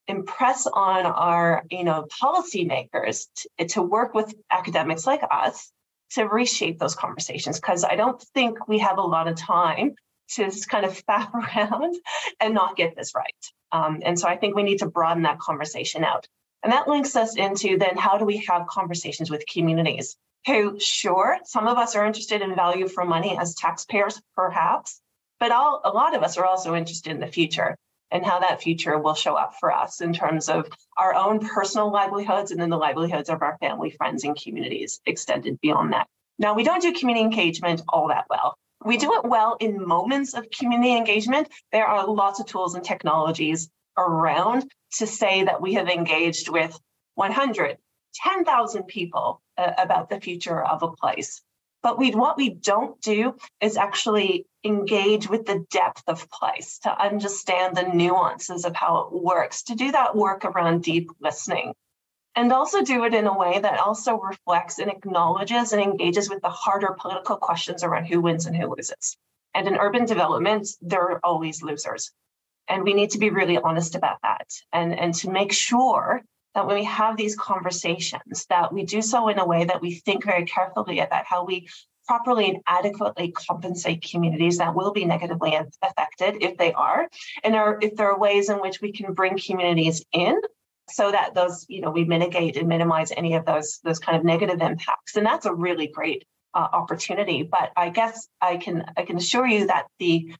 impress 0.07 0.67
on 0.67 1.05
our, 1.05 1.63
you 1.69 1.83
know, 1.83 2.07
policymakers 2.21 3.25
to, 3.57 3.67
to 3.67 3.81
work 3.81 4.13
with 4.13 4.33
academics 4.51 5.05
like 5.05 5.21
us 5.29 5.71
to 6.11 6.23
reshape 6.23 6.79
those 6.79 6.95
conversations 6.95 7.59
because 7.59 7.83
I 7.83 7.95
don't 7.95 8.21
think 8.33 8.67
we 8.67 8.79
have 8.79 8.97
a 8.97 9.01
lot 9.01 9.27
of 9.27 9.35
time 9.35 9.95
to 10.35 10.45
just 10.45 10.69
kind 10.69 10.85
of 10.85 11.01
faff 11.09 11.33
around 11.33 11.95
and 12.39 12.53
not 12.53 12.77
get 12.77 12.95
this 12.95 13.13
right. 13.15 13.33
Um, 13.71 14.01
and 14.03 14.17
so 14.17 14.27
I 14.27 14.37
think 14.37 14.55
we 14.55 14.63
need 14.63 14.79
to 14.79 14.89
broaden 14.89 15.23
that 15.23 15.39
conversation 15.39 16.03
out. 16.03 16.27
And 16.63 16.73
that 16.73 16.87
links 16.87 17.15
us 17.15 17.35
into 17.35 17.77
then 17.77 17.97
how 17.97 18.17
do 18.17 18.25
we 18.25 18.45
have 18.47 18.67
conversations 18.67 19.29
with 19.29 19.45
communities 19.51 20.15
who, 20.45 20.79
sure, 20.79 21.37
some 21.43 21.67
of 21.67 21.77
us 21.77 21.95
are 21.95 22.05
interested 22.05 22.41
in 22.41 22.55
value 22.55 22.87
for 22.87 23.03
money 23.05 23.37
as 23.37 23.55
taxpayers, 23.55 24.21
perhaps, 24.35 25.01
but 25.39 25.51
all, 25.51 25.81
a 25.83 25.89
lot 25.89 26.15
of 26.15 26.23
us 26.23 26.37
are 26.37 26.45
also 26.45 26.75
interested 26.75 27.11
in 27.11 27.19
the 27.19 27.27
future 27.27 27.77
and 28.11 28.25
how 28.25 28.39
that 28.39 28.61
future 28.61 28.97
will 28.97 29.13
show 29.13 29.35
up 29.35 29.55
for 29.59 29.71
us 29.71 30.01
in 30.01 30.13
terms 30.13 30.47
of 30.47 30.69
our 30.97 31.13
own 31.13 31.39
personal 31.39 31.91
livelihoods 31.91 32.51
and 32.51 32.59
then 32.59 32.69
the 32.69 32.77
livelihoods 32.77 33.29
of 33.29 33.41
our 33.41 33.57
family, 33.59 33.91
friends, 33.91 34.23
and 34.23 34.39
communities 34.41 35.01
extended 35.05 35.59
beyond 35.61 35.93
that. 35.93 36.07
Now, 36.39 36.53
we 36.53 36.63
don't 36.63 36.81
do 36.81 36.93
community 36.93 37.23
engagement 37.23 37.81
all 37.89 38.07
that 38.09 38.25
well. 38.29 38.57
We 38.85 38.97
do 38.97 39.13
it 39.15 39.25
well 39.25 39.57
in 39.59 39.85
moments 39.85 40.33
of 40.33 40.49
community 40.51 40.95
engagement. 40.95 41.49
There 41.71 41.85
are 41.85 42.07
lots 42.07 42.39
of 42.39 42.45
tools 42.45 42.75
and 42.75 42.83
technologies 42.83 43.69
around 43.97 44.71
to 44.97 45.07
say 45.07 45.43
that 45.43 45.61
we 45.61 45.73
have 45.73 45.89
engaged 45.89 46.47
with 46.47 46.79
100, 47.15 47.77
10,000 48.15 48.83
people 48.83 49.41
uh, 49.57 49.73
about 49.77 50.09
the 50.09 50.19
future 50.19 50.63
of 50.63 50.83
a 50.83 50.91
place. 50.91 51.41
But 51.83 51.97
we, 51.97 52.11
what 52.11 52.37
we 52.37 52.49
don't 52.49 52.99
do 53.01 53.35
is 53.61 53.77
actually 53.77 54.45
engage 54.63 55.29
with 55.29 55.45
the 55.45 55.65
depth 55.69 56.03
of 56.07 56.29
place 56.29 56.79
to 56.79 57.01
understand 57.01 57.75
the 57.77 57.83
nuances 57.83 58.65
of 58.65 58.75
how 58.75 58.97
it 59.01 59.23
works, 59.23 59.63
to 59.63 59.75
do 59.75 59.91
that 59.91 60.15
work 60.15 60.43
around 60.43 60.83
deep 60.83 61.09
listening. 61.21 61.73
And 62.35 62.51
also 62.51 62.81
do 62.81 63.03
it 63.05 63.13
in 63.13 63.25
a 63.25 63.37
way 63.37 63.59
that 63.59 63.79
also 63.79 64.19
reflects 64.19 64.79
and 64.79 64.91
acknowledges 64.91 65.71
and 65.71 65.81
engages 65.81 66.29
with 66.29 66.41
the 66.41 66.49
harder 66.49 66.95
political 66.99 67.37
questions 67.37 67.83
around 67.83 68.05
who 68.05 68.21
wins 68.21 68.45
and 68.45 68.55
who 68.55 68.67
loses. 68.75 69.17
And 69.55 69.67
in 69.67 69.77
urban 69.77 70.05
development, 70.05 70.67
there 70.81 71.01
are 71.01 71.19
always 71.23 71.63
losers. 71.63 72.11
And 72.67 72.83
we 72.83 72.93
need 72.93 73.11
to 73.11 73.17
be 73.17 73.29
really 73.29 73.57
honest 73.57 73.95
about 73.95 74.17
that 74.21 74.47
and, 74.73 74.93
and 74.93 75.13
to 75.15 75.31
make 75.31 75.51
sure 75.51 76.21
that 76.57 76.65
when 76.65 76.77
we 76.77 76.85
have 76.85 77.15
these 77.15 77.35
conversations, 77.35 78.47
that 78.49 78.73
we 78.73 78.83
do 78.83 78.99
so 78.99 79.27
in 79.27 79.37
a 79.37 79.45
way 79.45 79.65
that 79.65 79.79
we 79.79 79.93
think 79.93 80.25
very 80.25 80.43
carefully 80.43 80.99
about 80.99 81.23
how 81.23 81.45
we 81.45 81.67
properly 82.07 82.49
and 82.49 82.63
adequately 82.65 83.31
compensate 83.31 84.01
communities 84.01 84.57
that 84.57 84.73
will 84.73 84.91
be 84.91 85.05
negatively 85.05 85.55
affected 85.83 86.41
if 86.41 86.57
they 86.57 86.73
are, 86.73 87.07
and 87.43 87.55
are, 87.55 87.77
if 87.79 87.95
there 87.95 88.11
are 88.11 88.17
ways 88.17 88.49
in 88.49 88.57
which 88.57 88.81
we 88.81 88.91
can 88.91 89.13
bring 89.13 89.37
communities 89.37 90.03
in 90.11 90.41
so 90.89 91.11
that 91.11 91.35
those, 91.35 91.63
you 91.69 91.79
know, 91.79 91.91
we 91.91 92.05
mitigate 92.05 92.57
and 92.57 92.67
minimize 92.67 93.11
any 93.11 93.35
of 93.35 93.45
those 93.45 93.79
those 93.83 93.99
kind 93.99 94.17
of 94.17 94.25
negative 94.25 94.59
impacts. 94.59 95.15
And 95.15 95.25
that's 95.27 95.45
a 95.45 95.53
really 95.53 95.85
great 95.85 96.25
uh, 96.55 96.67
opportunity. 96.73 97.43
But 97.43 97.71
I 97.77 97.89
guess 97.89 98.27
I 98.41 98.57
can 98.57 98.85
I 98.97 99.03
can 99.03 99.17
assure 99.17 99.45
you 99.45 99.67
that 99.67 99.85
the 99.99 100.33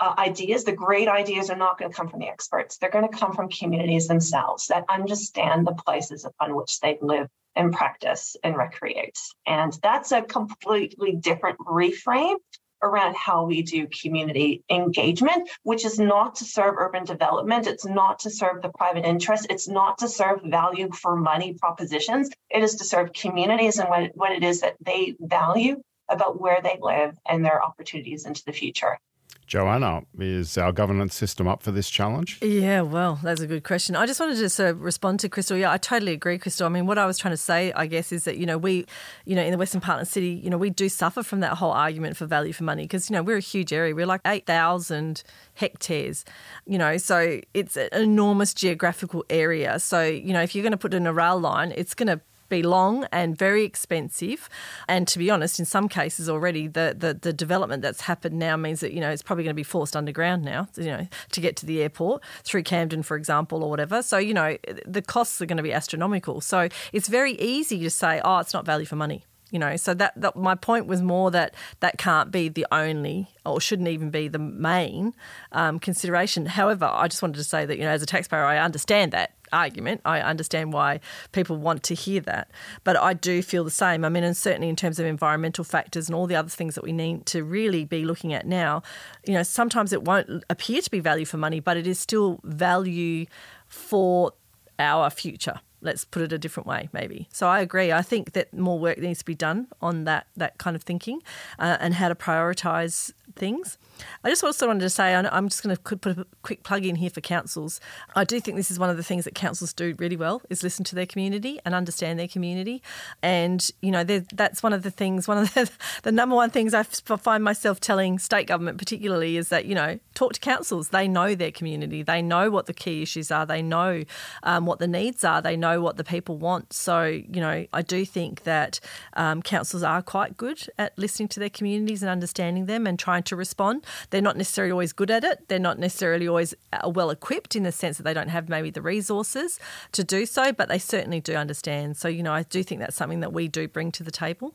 uh, 0.00 0.14
ideas, 0.18 0.64
the 0.64 0.72
great 0.72 1.08
ideas 1.08 1.50
are 1.50 1.56
not 1.56 1.78
going 1.78 1.90
to 1.90 1.96
come 1.96 2.08
from 2.08 2.20
the 2.20 2.28
experts. 2.28 2.78
They're 2.78 2.90
going 2.90 3.08
to 3.08 3.16
come 3.16 3.32
from 3.32 3.48
communities 3.48 4.08
themselves 4.08 4.66
that 4.68 4.84
understand 4.88 5.66
the 5.66 5.74
places 5.74 6.24
upon 6.24 6.56
which 6.56 6.80
they 6.80 6.98
live 7.00 7.28
and 7.56 7.72
practice 7.72 8.36
and 8.42 8.56
recreate. 8.56 9.18
And 9.46 9.76
that's 9.82 10.12
a 10.12 10.22
completely 10.22 11.12
different 11.12 11.58
reframe 11.58 12.36
around 12.82 13.16
how 13.16 13.44
we 13.44 13.62
do 13.62 13.86
community 13.86 14.62
engagement, 14.68 15.48
which 15.62 15.84
is 15.84 15.98
not 15.98 16.34
to 16.36 16.44
serve 16.44 16.74
urban 16.76 17.04
development. 17.04 17.66
It's 17.66 17.86
not 17.86 18.18
to 18.20 18.30
serve 18.30 18.60
the 18.60 18.68
private 18.70 19.06
interest. 19.06 19.46
It's 19.48 19.68
not 19.68 19.98
to 19.98 20.08
serve 20.08 20.42
value 20.44 20.90
for 20.92 21.16
money 21.16 21.54
propositions. 21.54 22.30
It 22.50 22.62
is 22.62 22.74
to 22.76 22.84
serve 22.84 23.12
communities 23.12 23.78
and 23.78 23.88
what, 23.88 24.10
what 24.14 24.32
it 24.32 24.44
is 24.44 24.60
that 24.60 24.76
they 24.80 25.14
value 25.18 25.80
about 26.10 26.38
where 26.38 26.60
they 26.62 26.78
live 26.82 27.16
and 27.26 27.42
their 27.42 27.64
opportunities 27.64 28.26
into 28.26 28.44
the 28.44 28.52
future. 28.52 28.98
Joanna, 29.46 30.02
is 30.18 30.56
our 30.56 30.72
governance 30.72 31.14
system 31.14 31.46
up 31.46 31.62
for 31.62 31.70
this 31.70 31.90
challenge? 31.90 32.38
Yeah, 32.40 32.80
well, 32.80 33.20
that's 33.22 33.42
a 33.42 33.46
good 33.46 33.62
question. 33.62 33.94
I 33.94 34.06
just 34.06 34.18
wanted 34.18 34.38
to 34.38 34.48
sort 34.48 34.70
of 34.70 34.80
respond 34.80 35.20
to 35.20 35.28
Crystal. 35.28 35.56
Yeah, 35.56 35.70
I 35.70 35.76
totally 35.76 36.12
agree, 36.12 36.38
Crystal. 36.38 36.66
I 36.66 36.70
mean, 36.70 36.86
what 36.86 36.96
I 36.96 37.04
was 37.04 37.18
trying 37.18 37.34
to 37.34 37.38
say, 37.38 37.70
I 37.72 37.86
guess, 37.86 38.10
is 38.10 38.24
that, 38.24 38.38
you 38.38 38.46
know, 38.46 38.56
we, 38.56 38.86
you 39.26 39.36
know, 39.36 39.42
in 39.42 39.52
the 39.52 39.58
Western 39.58 39.82
Parkland 39.82 40.08
City, 40.08 40.30
you 40.42 40.48
know, 40.48 40.56
we 40.56 40.70
do 40.70 40.88
suffer 40.88 41.22
from 41.22 41.40
that 41.40 41.58
whole 41.58 41.72
argument 41.72 42.16
for 42.16 42.24
value 42.26 42.54
for 42.54 42.64
money 42.64 42.84
because, 42.84 43.10
you 43.10 43.14
know, 43.14 43.22
we're 43.22 43.36
a 43.36 43.40
huge 43.40 43.72
area. 43.72 43.94
We're 43.94 44.06
like 44.06 44.22
8,000 44.26 45.22
hectares, 45.54 46.24
you 46.66 46.78
know, 46.78 46.96
so 46.96 47.40
it's 47.52 47.76
an 47.76 47.90
enormous 47.92 48.54
geographical 48.54 49.26
area. 49.28 49.78
So, 49.78 50.02
you 50.02 50.32
know, 50.32 50.42
if 50.42 50.54
you're 50.54 50.62
going 50.62 50.72
to 50.72 50.78
put 50.78 50.94
in 50.94 51.06
a 51.06 51.12
rail 51.12 51.38
line, 51.38 51.72
it's 51.76 51.94
going 51.94 52.08
to 52.08 52.20
be 52.48 52.62
long 52.62 53.06
and 53.12 53.36
very 53.36 53.64
expensive. 53.64 54.48
And 54.88 55.06
to 55.08 55.18
be 55.18 55.30
honest, 55.30 55.58
in 55.58 55.64
some 55.64 55.88
cases 55.88 56.28
already, 56.28 56.66
the, 56.66 56.94
the, 56.96 57.14
the 57.14 57.32
development 57.32 57.82
that's 57.82 58.02
happened 58.02 58.38
now 58.38 58.56
means 58.56 58.80
that, 58.80 58.92
you 58.92 59.00
know, 59.00 59.10
it's 59.10 59.22
probably 59.22 59.44
going 59.44 59.54
to 59.54 59.54
be 59.54 59.62
forced 59.62 59.96
underground 59.96 60.44
now, 60.44 60.68
you 60.76 60.86
know, 60.86 61.06
to 61.32 61.40
get 61.40 61.56
to 61.56 61.66
the 61.66 61.82
airport 61.82 62.22
through 62.42 62.62
Camden, 62.62 63.02
for 63.02 63.16
example, 63.16 63.62
or 63.62 63.70
whatever. 63.70 64.02
So, 64.02 64.18
you 64.18 64.34
know, 64.34 64.56
the 64.86 65.02
costs 65.02 65.40
are 65.40 65.46
going 65.46 65.56
to 65.56 65.62
be 65.62 65.72
astronomical. 65.72 66.40
So 66.40 66.68
it's 66.92 67.08
very 67.08 67.32
easy 67.32 67.80
to 67.80 67.90
say, 67.90 68.20
oh, 68.24 68.38
it's 68.38 68.54
not 68.54 68.64
value 68.64 68.86
for 68.86 68.96
money 68.96 69.24
you 69.54 69.60
know 69.60 69.76
so 69.76 69.94
that, 69.94 70.12
that, 70.20 70.34
my 70.34 70.56
point 70.56 70.86
was 70.86 71.00
more 71.00 71.30
that 71.30 71.54
that 71.78 71.96
can't 71.96 72.32
be 72.32 72.48
the 72.48 72.66
only 72.72 73.28
or 73.46 73.60
shouldn't 73.60 73.88
even 73.88 74.10
be 74.10 74.26
the 74.26 74.38
main 74.38 75.14
um, 75.52 75.78
consideration. 75.78 76.44
However 76.44 76.86
i 76.86 77.06
just 77.06 77.22
wanted 77.22 77.36
to 77.36 77.44
say 77.44 77.64
that 77.64 77.78
you 77.78 77.84
know 77.84 77.90
as 77.90 78.02
a 78.02 78.06
taxpayer 78.06 78.44
i 78.44 78.58
understand 78.58 79.12
that 79.12 79.30
argument. 79.52 80.00
I 80.04 80.20
understand 80.20 80.72
why 80.72 80.98
people 81.30 81.56
want 81.56 81.84
to 81.84 81.94
hear 81.94 82.20
that. 82.22 82.50
But 82.82 82.96
i 82.96 83.14
do 83.14 83.40
feel 83.40 83.62
the 83.62 83.70
same. 83.70 84.04
I 84.04 84.08
mean 84.08 84.24
and 84.24 84.36
certainly 84.36 84.68
in 84.68 84.76
terms 84.76 84.98
of 84.98 85.06
environmental 85.06 85.62
factors 85.62 86.08
and 86.08 86.16
all 86.16 86.26
the 86.26 86.34
other 86.34 86.48
things 86.48 86.74
that 86.74 86.82
we 86.82 86.92
need 86.92 87.24
to 87.26 87.44
really 87.44 87.84
be 87.84 88.04
looking 88.04 88.34
at 88.34 88.46
now 88.46 88.82
you 89.24 89.34
know 89.34 89.44
sometimes 89.44 89.92
it 89.92 90.02
won't 90.02 90.42
appear 90.50 90.82
to 90.82 90.90
be 90.90 90.98
value 90.98 91.24
for 91.24 91.36
money 91.36 91.60
but 91.60 91.76
it 91.76 91.86
is 91.86 92.00
still 92.00 92.40
value 92.42 93.26
for 93.68 94.32
our 94.78 95.08
future 95.10 95.60
Let's 95.84 96.04
put 96.04 96.22
it 96.22 96.32
a 96.32 96.38
different 96.38 96.66
way, 96.66 96.88
maybe. 96.92 97.28
So 97.32 97.46
I 97.46 97.60
agree. 97.60 97.92
I 97.92 98.02
think 98.02 98.32
that 98.32 98.52
more 98.52 98.78
work 98.78 98.98
needs 98.98 99.20
to 99.20 99.24
be 99.24 99.34
done 99.34 99.68
on 99.80 100.04
that 100.04 100.26
that 100.36 100.58
kind 100.58 100.74
of 100.74 100.82
thinking 100.82 101.20
uh, 101.58 101.76
and 101.78 101.94
how 101.94 102.08
to 102.08 102.14
prioritise 102.14 103.12
things. 103.36 103.78
I 104.22 104.28
just 104.28 104.42
also 104.42 104.66
wanted 104.66 104.80
to 104.80 104.90
say 104.90 105.14
I'm 105.14 105.48
just 105.48 105.62
going 105.62 105.76
to 105.76 105.82
put 105.82 106.18
a 106.18 106.26
quick 106.42 106.62
plug 106.62 106.86
in 106.86 106.96
here 106.96 107.10
for 107.10 107.20
councils. 107.20 107.80
I 108.16 108.24
do 108.24 108.40
think 108.40 108.56
this 108.56 108.70
is 108.70 108.78
one 108.78 108.90
of 108.90 108.96
the 108.96 109.02
things 109.02 109.24
that 109.24 109.34
councils 109.34 109.72
do 109.72 109.94
really 109.98 110.16
well 110.16 110.40
is 110.48 110.62
listen 110.62 110.84
to 110.86 110.94
their 110.94 111.06
community 111.06 111.60
and 111.64 111.74
understand 111.74 112.18
their 112.18 112.28
community. 112.28 112.82
And 113.22 113.68
you 113.82 113.90
know 113.90 114.04
that's 114.04 114.62
one 114.62 114.72
of 114.72 114.82
the 114.82 114.90
things. 114.90 115.28
One 115.28 115.38
of 115.38 115.54
the, 115.54 115.70
the 116.02 116.12
number 116.12 116.34
one 116.34 116.50
things 116.50 116.74
I 116.74 116.82
find 116.84 117.44
myself 117.44 117.80
telling 117.80 118.18
state 118.18 118.46
government 118.46 118.78
particularly 118.78 119.36
is 119.36 119.48
that 119.50 119.66
you 119.66 119.74
know 119.74 119.98
talk 120.14 120.32
to 120.34 120.40
councils. 120.40 120.88
They 120.88 121.06
know 121.08 121.34
their 121.34 121.52
community. 121.52 122.02
They 122.02 122.22
know 122.22 122.50
what 122.50 122.66
the 122.66 122.74
key 122.74 123.02
issues 123.02 123.30
are. 123.30 123.44
They 123.46 123.62
know 123.62 124.04
um, 124.42 124.66
what 124.66 124.78
the 124.78 124.88
needs 124.88 125.24
are. 125.24 125.42
They 125.42 125.56
know 125.56 125.80
what 125.80 125.96
the 125.96 126.04
people 126.04 126.38
want. 126.38 126.72
So 126.72 127.04
you 127.04 127.40
know 127.40 127.66
I 127.72 127.82
do 127.82 128.04
think 128.04 128.44
that 128.44 128.80
um, 129.14 129.42
councils 129.42 129.82
are 129.82 130.02
quite 130.02 130.36
good 130.36 130.66
at 130.78 130.98
listening 130.98 131.28
to 131.28 131.40
their 131.40 131.50
communities 131.50 132.02
and 132.02 132.10
understanding 132.10 132.66
them 132.66 132.86
and 132.86 132.98
trying 132.98 133.22
to 133.24 133.36
respond. 133.36 133.83
They're 134.10 134.22
not 134.22 134.36
necessarily 134.36 134.72
always 134.72 134.92
good 134.92 135.10
at 135.10 135.24
it. 135.24 135.48
They're 135.48 135.58
not 135.58 135.78
necessarily 135.78 136.28
always 136.28 136.54
uh, 136.72 136.88
well 136.88 137.10
equipped 137.10 137.56
in 137.56 137.62
the 137.62 137.72
sense 137.72 137.96
that 137.98 138.04
they 138.04 138.14
don't 138.14 138.28
have 138.28 138.48
maybe 138.48 138.70
the 138.70 138.82
resources 138.82 139.58
to 139.92 140.04
do 140.04 140.26
so, 140.26 140.52
but 140.52 140.68
they 140.68 140.78
certainly 140.78 141.20
do 141.20 141.34
understand. 141.34 141.96
So, 141.96 142.08
you 142.08 142.22
know, 142.22 142.32
I 142.32 142.42
do 142.42 142.62
think 142.62 142.80
that's 142.80 142.96
something 142.96 143.20
that 143.20 143.32
we 143.32 143.48
do 143.48 143.68
bring 143.68 143.92
to 143.92 144.02
the 144.02 144.10
table. 144.10 144.54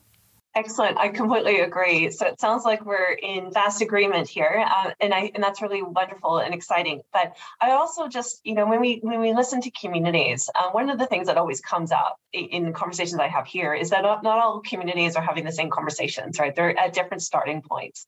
Excellent. 0.55 0.97
I 0.97 1.09
completely 1.09 1.59
agree. 1.59 2.09
So 2.09 2.25
it 2.25 2.41
sounds 2.41 2.65
like 2.65 2.83
we're 2.83 3.11
in 3.11 3.53
vast 3.53 3.81
agreement 3.83 4.27
here, 4.27 4.65
uh, 4.67 4.91
and 4.99 5.13
I 5.13 5.31
and 5.35 5.43
that's 5.43 5.61
really 5.61 5.83
wonderful 5.83 6.39
and 6.39 6.55
exciting. 6.55 7.01
But 7.13 7.37
I 7.61 7.71
also 7.71 8.07
just, 8.07 8.41
you 8.43 8.55
know, 8.55 8.67
when 8.67 8.81
we 8.81 8.99
when 9.03 9.19
we 9.19 9.31
listen 9.33 9.61
to 9.61 9.71
communities, 9.71 10.49
uh, 10.55 10.71
one 10.71 10.89
of 10.89 10.97
the 10.97 11.05
things 11.05 11.27
that 11.27 11.37
always 11.37 11.61
comes 11.61 11.91
up 11.91 12.17
in 12.33 12.73
conversations 12.73 13.19
I 13.19 13.27
have 13.27 13.45
here 13.45 13.75
is 13.75 13.91
that 13.91 14.01
not, 14.01 14.23
not 14.23 14.39
all 14.39 14.61
communities 14.61 15.15
are 15.15 15.21
having 15.23 15.45
the 15.45 15.51
same 15.51 15.69
conversations, 15.69 16.39
right? 16.39 16.55
They're 16.55 16.77
at 16.77 16.93
different 16.93 17.21
starting 17.21 17.61
points. 17.61 18.07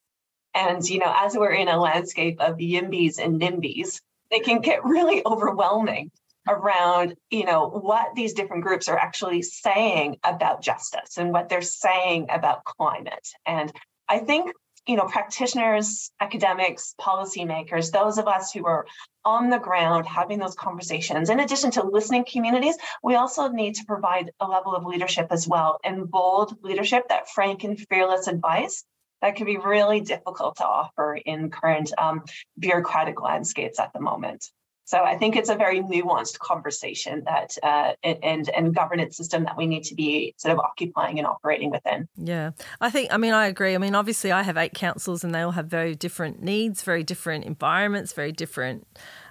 And, 0.54 0.84
you 0.88 1.00
know, 1.00 1.14
as 1.16 1.36
we're 1.36 1.54
in 1.54 1.68
a 1.68 1.80
landscape 1.80 2.40
of 2.42 2.58
YIMBYs 2.58 3.20
and 3.24 3.40
NIMBYs, 3.40 4.02
they 4.30 4.40
can 4.40 4.62
get 4.62 4.84
really 4.84 5.26
overwhelming 5.26 6.12
around, 6.48 7.16
you 7.30 7.46
know, 7.46 7.70
what 7.70 8.16
these 8.16 8.34
different 8.34 8.64
groups 8.64 8.90
are 8.90 8.98
actually 8.98 9.42
saying 9.42 10.18
about 10.24 10.62
justice 10.62 11.18
and 11.18 11.32
what 11.32 11.50
they're 11.50 11.62
saying 11.62 12.28
about 12.30 12.64
climate. 12.64 13.28
And 13.46 13.72
I 14.10 14.20
think 14.20 14.52
you 14.88 14.96
know, 14.96 15.06
practitioners, 15.06 16.12
academics, 16.20 16.96
policymakers, 17.00 17.92
those 17.92 18.18
of 18.18 18.28
us 18.28 18.52
who 18.52 18.66
are 18.66 18.86
on 19.24 19.50
the 19.50 19.60
ground 19.60 20.08
having 20.08 20.40
those 20.40 20.56
conversations, 20.56 21.30
in 21.30 21.40
addition 21.40 21.70
to 21.72 21.84
listening 21.84 22.26
communities, 22.30 22.76
we 23.04 23.16
also 23.16 23.48
need 23.50 23.76
to 23.76 23.86
provide 23.86 24.32
a 24.40 24.48
level 24.48 24.76
of 24.76 24.86
leadership 24.86 25.28
as 25.30 25.48
well 25.48 25.80
and 25.84 26.10
bold 26.10 26.56
leadership, 26.64 27.08
that 27.10 27.30
frank 27.30 27.64
and 27.64 27.80
fearless 27.90 28.28
advice 28.28 28.84
that 29.21 29.36
can 29.36 29.45
be 29.45 29.57
really 29.57 30.01
difficult 30.01 30.57
to 30.57 30.65
offer 30.65 31.15
in 31.15 31.49
current 31.49 31.91
um, 31.97 32.23
bureaucratic 32.57 33.21
landscapes 33.21 33.79
at 33.79 33.93
the 33.93 33.99
moment. 33.99 34.45
So 34.86 35.01
I 35.03 35.15
think 35.15 35.38
it's 35.38 35.49
a 35.49 35.55
very 35.55 35.79
nuanced 35.79 36.39
conversation 36.39 37.23
that 37.25 37.55
uh, 37.63 37.93
and 38.03 38.49
and 38.49 38.75
governance 38.75 39.15
system 39.15 39.45
that 39.45 39.55
we 39.55 39.65
need 39.65 39.84
to 39.86 39.95
be 39.95 40.34
sort 40.38 40.51
of 40.51 40.60
occupying 40.60 41.17
and 41.17 41.25
operating 41.25 41.71
within. 41.71 42.10
Yeah, 42.17 42.51
I 42.81 42.89
think. 42.89 43.13
I 43.13 43.17
mean, 43.17 43.31
I 43.31 43.45
agree. 43.47 43.73
I 43.73 43.77
mean, 43.77 43.95
obviously, 43.95 44.34
I 44.34 44.41
have 44.41 44.57
eight 44.57 44.73
councils, 44.73 45.23
and 45.23 45.34
they 45.34 45.41
all 45.41 45.51
have 45.51 45.67
very 45.67 45.95
different 45.95 46.41
needs, 46.41 46.84
very 46.84 47.03
different 47.03 47.45
environments, 47.45 48.12
very 48.12 48.34
different 48.34 48.86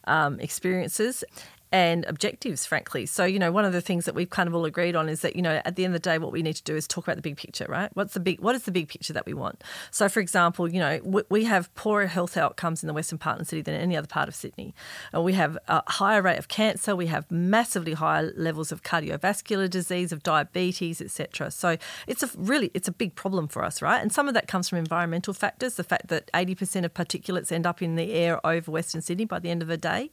um, 0.05 0.40
experiences 0.40 1.24
and 1.73 2.05
objectives, 2.07 2.67
frankly. 2.67 3.07
So, 3.07 3.25
you 3.25 3.39
know, 3.39 3.53
one 3.53 3.65
of 3.65 3.73
the 3.73 3.81
things 3.81 4.05
that 4.05 4.15
we've 4.15 4.31
kind 4.31 4.49
of 4.49 4.55
all 4.55 4.65
agreed 4.65 4.97
on 4.97 5.09
is 5.09 5.21
that, 5.21 5.37
you 5.37 5.43
know, 5.43 5.63
at 5.65 5.77
the 5.77 5.85
end 5.85 5.95
of 5.95 6.03
the 6.03 6.09
day, 6.09 6.19
what 6.19 6.33
we 6.33 6.43
need 6.43 6.57
to 6.57 6.63
do 6.65 6.75
is 6.75 6.89
talk 6.89 7.05
about 7.05 7.17
the 7.17 7.23
big 7.23 7.37
picture, 7.37 7.67
right? 7.69 7.91
What's 7.95 8.15
the 8.15 8.21
big, 8.21 8.41
what 8.41 8.57
is 8.57 8.65
the 8.65 8.73
big 8.73 8.89
picture 8.89 9.13
that 9.13 9.25
we 9.25 9.35
want? 9.35 9.63
So, 9.93 10.09
for 10.09 10.19
example, 10.19 10.69
you 10.69 10.81
know, 10.81 11.25
we 11.29 11.45
have 11.45 11.73
poorer 11.75 12.09
health 12.09 12.37
outcomes 12.37 12.83
in 12.83 12.89
the 12.89 12.93
Western 12.93 13.19
part 13.19 13.35
of 13.35 13.39
the 13.41 13.45
city 13.45 13.63
than 13.63 13.75
any 13.75 13.97
other 13.97 14.09
part 14.09 14.29
of 14.29 14.35
Sydney. 14.35 14.75
We 15.17 15.35
have 15.35 15.57
a 15.69 15.83
higher 15.89 16.23
rate 16.23 16.39
of 16.39 16.49
cancer, 16.49 16.97
we 16.97 17.07
have 17.07 17.31
massively 17.31 17.93
higher 17.93 18.33
levels 18.37 18.73
of 18.73 18.83
cardiovascular 18.83 19.71
disease, 19.71 20.11
of 20.11 20.23
diabetes, 20.25 21.01
etc. 21.01 21.53
So, 21.53 21.77
it's 22.09 22.25
a 22.25 22.31
really, 22.37 22.73
it's 22.75 22.89
a 22.89 22.93
big 22.93 23.15
problem 23.15 23.47
for 23.47 23.65
us, 23.65 23.81
right? 23.81 24.03
And 24.03 24.13
some 24.13 24.27
of 24.27 24.35
that 24.35 24.49
comes 24.49 24.69
from 24.69 24.79
environmental 24.79 25.35
factors, 25.35 25.75
the 25.75 25.85
fact 25.85 26.09
that 26.09 26.31
80% 26.33 26.85
of 26.85 26.95
particulates 26.95 27.53
end 27.53 27.67
up 27.67 27.81
in 27.81 27.95
the 27.95 28.13
air 28.13 28.45
over 28.45 28.73
Western 28.73 29.03
Sydney 29.03 29.25
by 29.25 29.39
the 29.39 29.51
end 29.51 29.63
of 29.63 29.69
the 29.69 29.77
day. 29.77 30.11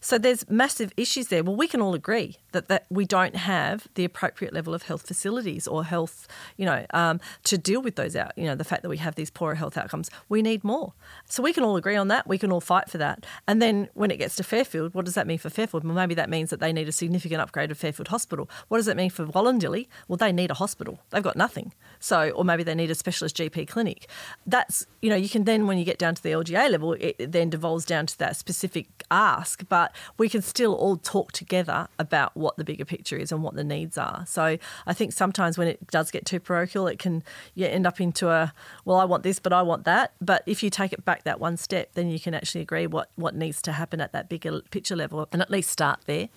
So, 0.00 0.18
there's 0.18 0.48
massive 0.48 0.92
issues 1.00 1.28
there. 1.28 1.42
Well, 1.42 1.56
we 1.56 1.66
can 1.66 1.80
all 1.80 1.94
agree 1.94 2.36
that, 2.52 2.68
that 2.68 2.86
we 2.90 3.04
don't 3.04 3.36
have 3.36 3.88
the 3.94 4.04
appropriate 4.04 4.52
level 4.52 4.74
of 4.74 4.82
health 4.82 5.06
facilities 5.06 5.66
or 5.66 5.84
health, 5.84 6.28
you 6.56 6.66
know, 6.66 6.86
um, 6.90 7.20
to 7.44 7.58
deal 7.58 7.80
with 7.80 7.96
those 7.96 8.16
out. 8.16 8.32
You 8.36 8.44
know, 8.44 8.54
the 8.54 8.64
fact 8.64 8.82
that 8.82 8.88
we 8.88 8.98
have 8.98 9.14
these 9.14 9.30
poorer 9.30 9.54
health 9.54 9.76
outcomes, 9.76 10.10
we 10.28 10.42
need 10.42 10.64
more. 10.64 10.92
So 11.26 11.42
we 11.42 11.52
can 11.52 11.64
all 11.64 11.76
agree 11.76 11.96
on 11.96 12.08
that. 12.08 12.26
We 12.26 12.38
can 12.38 12.52
all 12.52 12.60
fight 12.60 12.90
for 12.90 12.98
that. 12.98 13.24
And 13.46 13.60
then 13.62 13.88
when 13.94 14.10
it 14.10 14.18
gets 14.18 14.36
to 14.36 14.42
Fairfield, 14.42 14.94
what 14.94 15.04
does 15.04 15.14
that 15.14 15.26
mean 15.26 15.38
for 15.38 15.50
Fairfield? 15.50 15.84
Well, 15.84 15.94
maybe 15.94 16.14
that 16.14 16.30
means 16.30 16.50
that 16.50 16.60
they 16.60 16.72
need 16.72 16.88
a 16.88 16.92
significant 16.92 17.40
upgrade 17.40 17.70
of 17.70 17.78
Fairfield 17.78 18.08
Hospital. 18.08 18.48
What 18.68 18.78
does 18.78 18.88
it 18.88 18.96
mean 18.96 19.10
for 19.10 19.26
Wollondilly? 19.26 19.88
Well, 20.08 20.16
they 20.16 20.32
need 20.32 20.50
a 20.50 20.54
hospital. 20.54 21.00
They've 21.10 21.22
got 21.22 21.36
nothing. 21.36 21.72
So, 21.98 22.30
or 22.30 22.44
maybe 22.44 22.62
they 22.62 22.74
need 22.74 22.90
a 22.90 22.94
specialist 22.94 23.36
GP 23.36 23.68
clinic. 23.68 24.08
That's, 24.46 24.86
you 25.02 25.10
know, 25.10 25.16
you 25.16 25.28
can 25.28 25.44
then, 25.44 25.66
when 25.66 25.78
you 25.78 25.84
get 25.84 25.98
down 25.98 26.14
to 26.14 26.22
the 26.22 26.30
LGA 26.30 26.70
level, 26.70 26.94
it 26.94 27.32
then 27.32 27.50
devolves 27.50 27.84
down 27.84 28.06
to 28.06 28.18
that 28.18 28.36
specific 28.36 28.86
ask, 29.10 29.68
but 29.68 29.94
we 30.18 30.28
can 30.28 30.42
still 30.42 30.74
all 30.74 30.89
talk 30.96 31.32
together 31.32 31.88
about 31.98 32.36
what 32.36 32.56
the 32.56 32.64
bigger 32.64 32.84
picture 32.84 33.16
is 33.16 33.32
and 33.32 33.42
what 33.42 33.54
the 33.54 33.64
needs 33.64 33.98
are. 33.98 34.24
So 34.26 34.58
I 34.86 34.92
think 34.92 35.12
sometimes 35.12 35.58
when 35.58 35.68
it 35.68 35.86
does 35.88 36.10
get 36.10 36.24
too 36.24 36.40
parochial, 36.40 36.86
it 36.86 36.98
can 36.98 37.22
yeah, 37.54 37.68
end 37.68 37.86
up 37.86 38.00
into 38.00 38.28
a, 38.28 38.52
well, 38.84 38.98
I 38.98 39.04
want 39.04 39.22
this, 39.22 39.38
but 39.38 39.52
I 39.52 39.62
want 39.62 39.84
that. 39.84 40.12
But 40.20 40.42
if 40.46 40.62
you 40.62 40.70
take 40.70 40.92
it 40.92 41.04
back 41.04 41.24
that 41.24 41.40
one 41.40 41.56
step, 41.56 41.92
then 41.94 42.10
you 42.10 42.20
can 42.20 42.34
actually 42.34 42.62
agree 42.62 42.86
what, 42.86 43.10
what 43.16 43.34
needs 43.34 43.62
to 43.62 43.72
happen 43.72 44.00
at 44.00 44.12
that 44.12 44.28
bigger 44.28 44.60
picture 44.70 44.96
level 44.96 45.28
and 45.32 45.42
at 45.42 45.50
least 45.50 45.70
start 45.70 46.00
there. 46.06 46.28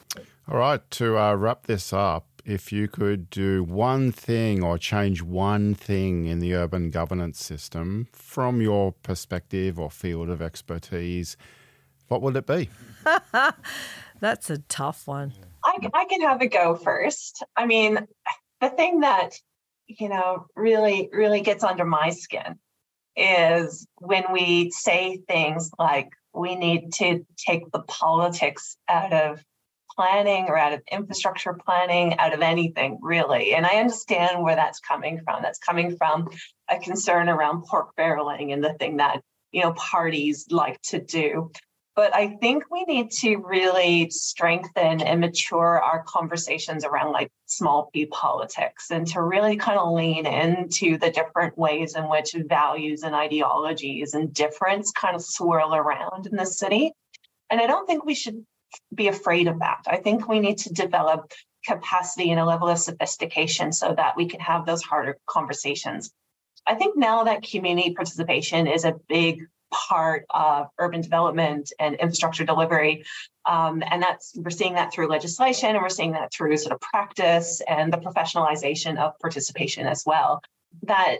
All 0.48 0.58
right, 0.58 0.82
to 0.92 1.18
uh, 1.18 1.36
wrap 1.36 1.68
this 1.68 1.94
up, 1.94 2.26
if 2.46 2.72
you 2.72 2.88
could 2.88 3.30
do 3.30 3.63
one 3.63 4.12
thing 4.12 4.63
or 4.63 4.78
change 4.78 5.22
one 5.22 5.74
thing 5.74 6.26
in 6.26 6.39
the 6.39 6.54
urban 6.54 6.89
governance 6.89 7.44
system 7.44 8.08
from 8.12 8.62
your 8.62 8.92
perspective 8.92 9.80
or 9.80 9.89
field 9.89 10.30
of 10.30 10.42
expertise, 10.42 11.38
what 12.08 12.22
would 12.22 12.36
it 12.36 12.46
be? 12.46 12.70
That's 14.24 14.50
a 14.50 14.60
tough 14.60 15.06
one. 15.06 15.34
I, 15.66 15.76
I 15.94 16.06
can 16.06 16.22
have 16.22 16.42
a 16.42 16.48
go 16.48 16.76
first. 16.76 17.44
I 17.58 17.66
mean, 17.66 18.00
the 18.62 18.70
thing 18.70 19.02
that, 19.02 19.34
you 19.86 20.08
know, 20.08 20.46
really, 20.56 21.10
really 21.12 21.42
gets 21.42 21.62
under 21.62 21.84
my 21.84 22.12
skin 22.12 22.58
is 23.18 23.86
when 23.98 24.24
we 24.32 24.72
say 24.72 25.18
things 25.28 25.72
like 25.78 26.08
we 26.34 26.56
need 26.56 26.94
to 26.94 27.26
take 27.38 27.70
the 27.74 27.82
politics 27.82 28.78
out 28.88 29.12
of 29.12 29.44
planning 29.94 30.46
or 30.48 30.58
out 30.58 30.72
of 30.72 30.80
infrastructure 30.90 31.54
planning, 31.54 32.18
out 32.18 32.34
of 32.34 32.42
anything 32.42 33.00
really. 33.02 33.54
And 33.54 33.66
I 33.66 33.76
understand 33.82 34.42
where 34.42 34.56
that's 34.56 34.80
coming 34.80 35.20
from. 35.26 35.42
That's 35.42 35.60
coming 35.60 35.98
from 35.98 36.30
a 36.70 36.80
concern 36.80 37.28
around 37.28 37.66
pork 37.66 37.90
barreling 38.00 38.54
and 38.54 38.64
the 38.64 38.74
thing 38.76 38.98
that, 38.98 39.20
you 39.52 39.64
know, 39.64 39.74
parties 39.74 40.46
like 40.50 40.82
to 40.84 41.02
do. 41.02 41.52
But 41.95 42.15
I 42.15 42.38
think 42.41 42.63
we 42.71 42.86
need 42.86 43.12
to 43.19 43.38
really 43.38 44.10
strengthen 44.10 45.01
and 45.01 45.19
mature 45.19 45.79
our 45.79 46.03
conversations 46.08 46.84
around 46.84 47.12
like 47.12 47.32
small 47.45 47.91
p 47.93 48.08
politics 48.08 48.89
and 48.89 49.06
to 49.08 49.21
really 49.21 49.58
kind 49.58 49.77
of 49.77 49.93
lean 49.93 50.25
into 50.25 50.97
the 50.97 51.12
different 51.12 51.56
ways 51.56 51.95
in 51.95 52.10
which 52.10 52.36
values 52.47 53.03
and 53.03 53.13
ideologies 53.13 54.15
and 54.15 54.34
difference 54.34 54.91
kind 54.91 55.15
of 55.15 55.21
swirl 55.21 55.75
around 55.75 56.25
in 56.25 56.36
the 56.36 56.47
city. 56.47 56.93
And 57.51 57.62
I 57.62 57.67
don't 57.67 57.86
think 57.86 58.03
we 58.03 58.15
should 58.15 58.43
be 58.93 59.08
afraid 59.08 59.47
of 59.47 59.60
that. 59.60 59.84
I 59.86 59.97
think 59.97 60.27
we 60.27 60.39
need 60.39 60.58
to 60.60 60.73
develop 60.73 61.32
capacity 61.63 62.32
and 62.32 62.39
a 62.39 62.45
level 62.45 62.69
of 62.69 62.79
sophistication 62.79 63.71
so 63.71 63.93
that 63.95 64.17
we 64.17 64.27
can 64.27 64.39
have 64.39 64.65
those 64.65 64.82
harder 64.82 65.17
conversations. 65.27 66.12
I 66.65 66.75
think 66.75 66.97
now 66.97 67.25
that 67.25 67.43
community 67.43 67.93
participation 67.93 68.67
is 68.67 68.86
a 68.86 68.95
big 69.08 69.45
part 69.74 70.26
of 70.30 70.68
urban 70.78 71.02
development 71.02 71.74
and 71.80 71.96
infrastructure 71.96 72.46
delivery. 72.46 73.04
Um, 73.46 73.84
and 73.90 74.02
that's 74.02 74.34
we're 74.36 74.52
seeing 74.52 74.76
that 74.76 74.94
through 74.94 75.08
legislation 75.08 75.70
and 75.70 75.82
we're 75.82 75.90
seeing 75.90 76.14
that 76.14 76.32
through 76.32 76.56
sort 76.58 76.74
of 76.74 76.80
practice 76.80 77.62
and 77.68 77.92
the 77.92 77.98
professionalization 77.98 78.98
of 78.98 79.20
participation 79.20 79.88
as 79.88 80.04
well. 80.06 80.42
That 80.84 81.20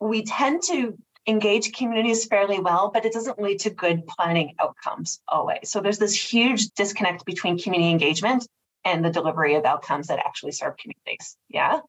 we 0.00 0.24
tend 0.24 0.62
to 0.64 0.96
engage 1.26 1.72
communities 1.72 2.26
fairly 2.26 2.60
well, 2.60 2.90
but 2.92 3.04
it 3.04 3.12
doesn't 3.12 3.40
lead 3.40 3.60
to 3.60 3.70
good 3.70 4.06
planning 4.06 4.54
outcomes 4.60 5.20
always. 5.26 5.70
So 5.70 5.80
there's 5.80 5.98
this 5.98 6.14
huge 6.14 6.68
disconnect 6.70 7.24
between 7.24 7.58
community 7.58 7.90
engagement 7.90 8.46
and 8.84 9.04
the 9.04 9.10
delivery 9.10 9.54
of 9.54 9.64
outcomes 9.64 10.08
that 10.08 10.18
actually 10.18 10.52
serve 10.52 10.76
communities. 10.76 11.36
Yeah. 11.48 11.80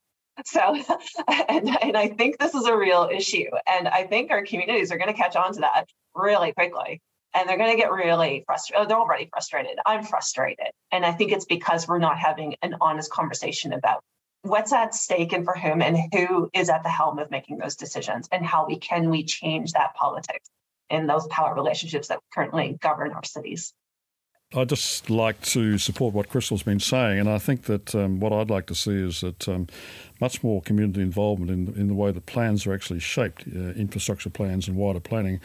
So, 0.45 0.59
and, 1.49 1.77
and 1.81 1.97
I 1.97 2.09
think 2.09 2.37
this 2.37 2.53
is 2.53 2.65
a 2.65 2.75
real 2.75 3.09
issue. 3.11 3.49
And 3.67 3.87
I 3.87 4.03
think 4.03 4.31
our 4.31 4.43
communities 4.43 4.91
are 4.91 4.97
going 4.97 5.13
to 5.13 5.13
catch 5.13 5.35
on 5.35 5.53
to 5.53 5.59
that 5.61 5.89
really 6.15 6.53
quickly. 6.53 7.01
And 7.33 7.49
they're 7.49 7.57
going 7.57 7.71
to 7.71 7.77
get 7.77 7.91
really 7.91 8.43
frustrated. 8.45 8.81
Oh, 8.81 8.87
they're 8.87 8.97
already 8.97 9.27
frustrated. 9.29 9.77
I'm 9.85 10.03
frustrated. 10.03 10.71
And 10.91 11.05
I 11.05 11.11
think 11.11 11.33
it's 11.33 11.45
because 11.45 11.87
we're 11.87 11.99
not 11.99 12.17
having 12.17 12.55
an 12.61 12.75
honest 12.79 13.11
conversation 13.11 13.73
about 13.73 14.01
what's 14.43 14.71
at 14.71 14.95
stake 14.95 15.33
and 15.33 15.43
for 15.43 15.55
whom 15.57 15.81
and 15.81 15.97
who 16.13 16.49
is 16.53 16.69
at 16.69 16.83
the 16.83 16.89
helm 16.89 17.19
of 17.19 17.31
making 17.31 17.57
those 17.57 17.75
decisions 17.75 18.29
and 18.31 18.45
how 18.45 18.65
we 18.65 18.77
can 18.77 19.09
we 19.09 19.23
change 19.23 19.73
that 19.73 19.95
politics 19.95 20.49
in 20.89 21.07
those 21.07 21.27
power 21.27 21.53
relationships 21.55 22.07
that 22.07 22.19
currently 22.33 22.77
govern 22.81 23.11
our 23.11 23.23
cities. 23.23 23.73
I'd 24.53 24.69
just 24.69 25.09
like 25.09 25.41
to 25.41 25.77
support 25.77 26.13
what 26.13 26.29
Crystal's 26.29 26.63
been 26.63 26.79
saying, 26.79 27.19
and 27.19 27.27
I 27.27 27.39
think 27.39 27.63
that 27.63 27.95
um, 27.95 28.19
what 28.19 28.31
I'd 28.31 28.51
like 28.51 28.67
to 28.67 28.75
see 28.75 28.93
is 28.93 29.21
that 29.21 29.49
um, 29.49 29.67
much 30.19 30.43
more 30.43 30.61
community 30.61 31.01
involvement 31.01 31.51
in, 31.51 31.79
in 31.79 31.87
the 31.87 31.93
way 31.93 32.11
the 32.11 32.21
plans 32.21 32.65
are 32.65 32.73
actually 32.73 32.99
shaped, 32.99 33.45
uh, 33.47 33.71
infrastructure 33.71 34.29
plans 34.29 34.67
and 34.67 34.77
wider 34.77 34.99
planning, 34.99 35.39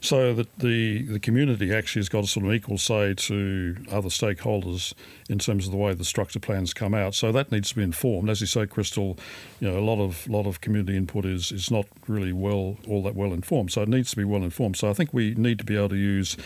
so 0.00 0.32
that 0.32 0.58
the, 0.58 1.02
the 1.02 1.20
community 1.20 1.74
actually 1.74 2.00
has 2.00 2.08
got 2.08 2.24
a 2.24 2.26
sort 2.26 2.46
of 2.46 2.52
equal 2.52 2.78
say 2.78 3.12
to 3.12 3.76
other 3.90 4.08
stakeholders 4.08 4.94
in 5.28 5.38
terms 5.38 5.66
of 5.66 5.72
the 5.72 5.76
way 5.76 5.92
the 5.92 6.04
structure 6.04 6.40
plans 6.40 6.72
come 6.72 6.94
out. 6.94 7.14
So 7.14 7.32
that 7.32 7.52
needs 7.52 7.70
to 7.70 7.76
be 7.76 7.82
informed. 7.82 8.30
As 8.30 8.40
you 8.40 8.46
say, 8.46 8.66
Crystal, 8.66 9.18
you 9.60 9.70
know, 9.70 9.78
a 9.78 9.84
lot 9.84 10.02
of 10.02 10.26
lot 10.28 10.46
of 10.46 10.60
community 10.60 10.96
input 10.96 11.26
is 11.26 11.52
is 11.52 11.70
not 11.70 11.86
really 12.08 12.32
well 12.32 12.78
all 12.88 13.02
that 13.02 13.14
well 13.14 13.32
informed. 13.32 13.72
So 13.72 13.82
it 13.82 13.88
needs 13.88 14.10
to 14.10 14.16
be 14.16 14.24
well 14.24 14.42
informed. 14.42 14.76
So 14.76 14.88
I 14.88 14.94
think 14.94 15.12
we 15.12 15.34
need 15.34 15.58
to 15.58 15.64
be 15.64 15.76
able 15.76 15.90
to 15.90 15.96
use 15.96 16.36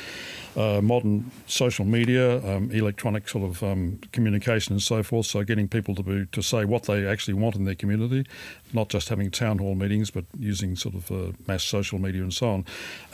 uh, 0.57 0.81
modern 0.83 1.31
social 1.47 1.85
media, 1.85 2.45
um, 2.45 2.71
electronic 2.73 3.29
sort 3.29 3.45
of 3.45 3.63
um, 3.63 4.01
communication 4.13 4.73
and 4.73 4.83
so 4.83 5.03
forth. 5.03 5.27
So 5.27 5.45
getting 5.45 5.69
people 5.69 5.95
to 5.95 6.03
be 6.03 6.27
to 6.33 6.43
say 6.43 6.65
what 6.65 6.85
they 6.85 7.07
actually 7.07 7.35
want 7.35 7.55
in 7.55 7.64
their 7.65 7.75
community, 7.75 8.27
not 8.73 8.89
just 8.89 9.09
having 9.09 9.31
town 9.31 9.59
hall 9.59 9.75
meetings, 9.75 10.11
but 10.11 10.25
using 10.39 10.77
sort 10.77 10.95
of 10.95 11.11
uh, 11.11 11.33
mass 11.47 11.65
social 11.65 11.99
media 11.99 12.23
and 12.23 12.33
so 12.33 12.49
on. 12.49 12.65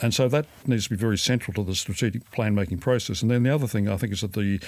And 0.01 0.13
so 0.13 0.27
that 0.29 0.45
needs 0.65 0.85
to 0.85 0.89
be 0.91 0.95
very 0.95 1.17
central 1.17 1.53
to 1.55 1.63
the 1.63 1.75
strategic 1.75 2.29
plan 2.31 2.55
making 2.55 2.79
process. 2.79 3.21
And 3.21 3.31
then 3.31 3.43
the 3.43 3.53
other 3.53 3.67
thing 3.67 3.87
I 3.87 3.97
think 3.97 4.13
is 4.13 4.21
that 4.21 4.33
the 4.33 4.59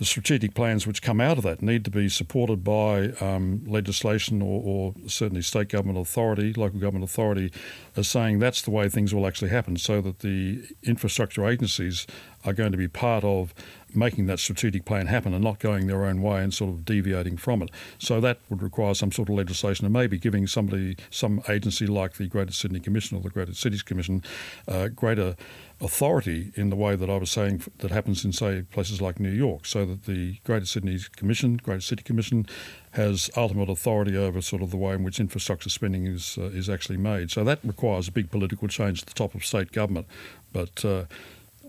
the 0.00 0.06
strategic 0.06 0.54
plans 0.54 0.86
which 0.86 1.02
come 1.02 1.20
out 1.20 1.36
of 1.36 1.44
that 1.44 1.60
need 1.60 1.84
to 1.84 1.90
be 1.90 2.08
supported 2.08 2.64
by 2.64 3.10
um, 3.20 3.62
legislation 3.66 4.40
or, 4.40 4.62
or, 4.64 4.94
certainly 5.06 5.42
state 5.42 5.68
government 5.68 5.98
authority, 5.98 6.54
local 6.54 6.80
government 6.80 7.04
authority, 7.04 7.52
as 7.96 8.08
saying 8.08 8.38
that's 8.38 8.62
the 8.62 8.70
way 8.70 8.88
things 8.88 9.14
will 9.14 9.26
actually 9.26 9.50
happen, 9.50 9.76
so 9.76 10.00
that 10.00 10.20
the 10.20 10.64
infrastructure 10.82 11.46
agencies 11.46 12.06
are 12.46 12.54
going 12.54 12.72
to 12.72 12.78
be 12.78 12.88
part 12.88 13.22
of 13.24 13.52
making 13.94 14.24
that 14.24 14.38
strategic 14.38 14.86
plan 14.86 15.06
happen 15.06 15.34
and 15.34 15.44
not 15.44 15.58
going 15.58 15.86
their 15.86 16.06
own 16.06 16.22
way 16.22 16.42
and 16.42 16.54
sort 16.54 16.70
of 16.70 16.84
deviating 16.86 17.36
from 17.36 17.60
it. 17.60 17.70
So 17.98 18.22
that 18.22 18.38
would 18.48 18.62
require 18.62 18.94
some 18.94 19.12
sort 19.12 19.28
of 19.28 19.34
legislation 19.34 19.84
and 19.84 19.92
maybe 19.92 20.16
giving 20.16 20.46
somebody, 20.46 20.96
some 21.10 21.42
agency 21.46 21.86
like 21.86 22.14
the 22.14 22.26
Greater 22.26 22.52
Sydney 22.52 22.80
Commission 22.80 23.18
or 23.18 23.20
the 23.20 23.28
Greater 23.28 23.52
Cities 23.52 23.82
Commission, 23.82 24.22
uh, 24.66 24.88
greater 24.88 25.36
authority 25.80 26.52
in 26.54 26.70
the 26.70 26.76
way 26.76 26.94
that 26.94 27.08
I 27.08 27.16
was 27.16 27.30
saying 27.30 27.62
that 27.78 27.90
happens 27.90 28.24
in, 28.24 28.32
say, 28.32 28.62
places 28.62 29.00
like 29.00 29.18
New 29.18 29.30
York, 29.30 29.66
so 29.66 29.86
that 29.86 30.04
the 30.04 30.36
Greater 30.44 30.66
Sydney 30.66 30.98
Commission, 31.16 31.56
Greater 31.56 31.80
City 31.80 32.02
Commission, 32.02 32.46
has 32.92 33.30
ultimate 33.36 33.70
authority 33.70 34.16
over 34.16 34.40
sort 34.42 34.62
of 34.62 34.70
the 34.70 34.76
way 34.76 34.94
in 34.94 35.02
which 35.02 35.18
infrastructure 35.18 35.70
spending 35.70 36.06
is 36.06 36.36
uh, 36.38 36.44
is 36.44 36.68
actually 36.68 36.98
made. 36.98 37.30
So 37.30 37.44
that 37.44 37.60
requires 37.64 38.08
a 38.08 38.12
big 38.12 38.30
political 38.30 38.68
change 38.68 39.02
at 39.02 39.08
the 39.08 39.14
top 39.14 39.34
of 39.34 39.44
state 39.44 39.72
government, 39.72 40.06
but. 40.52 40.84
Uh, 40.84 41.04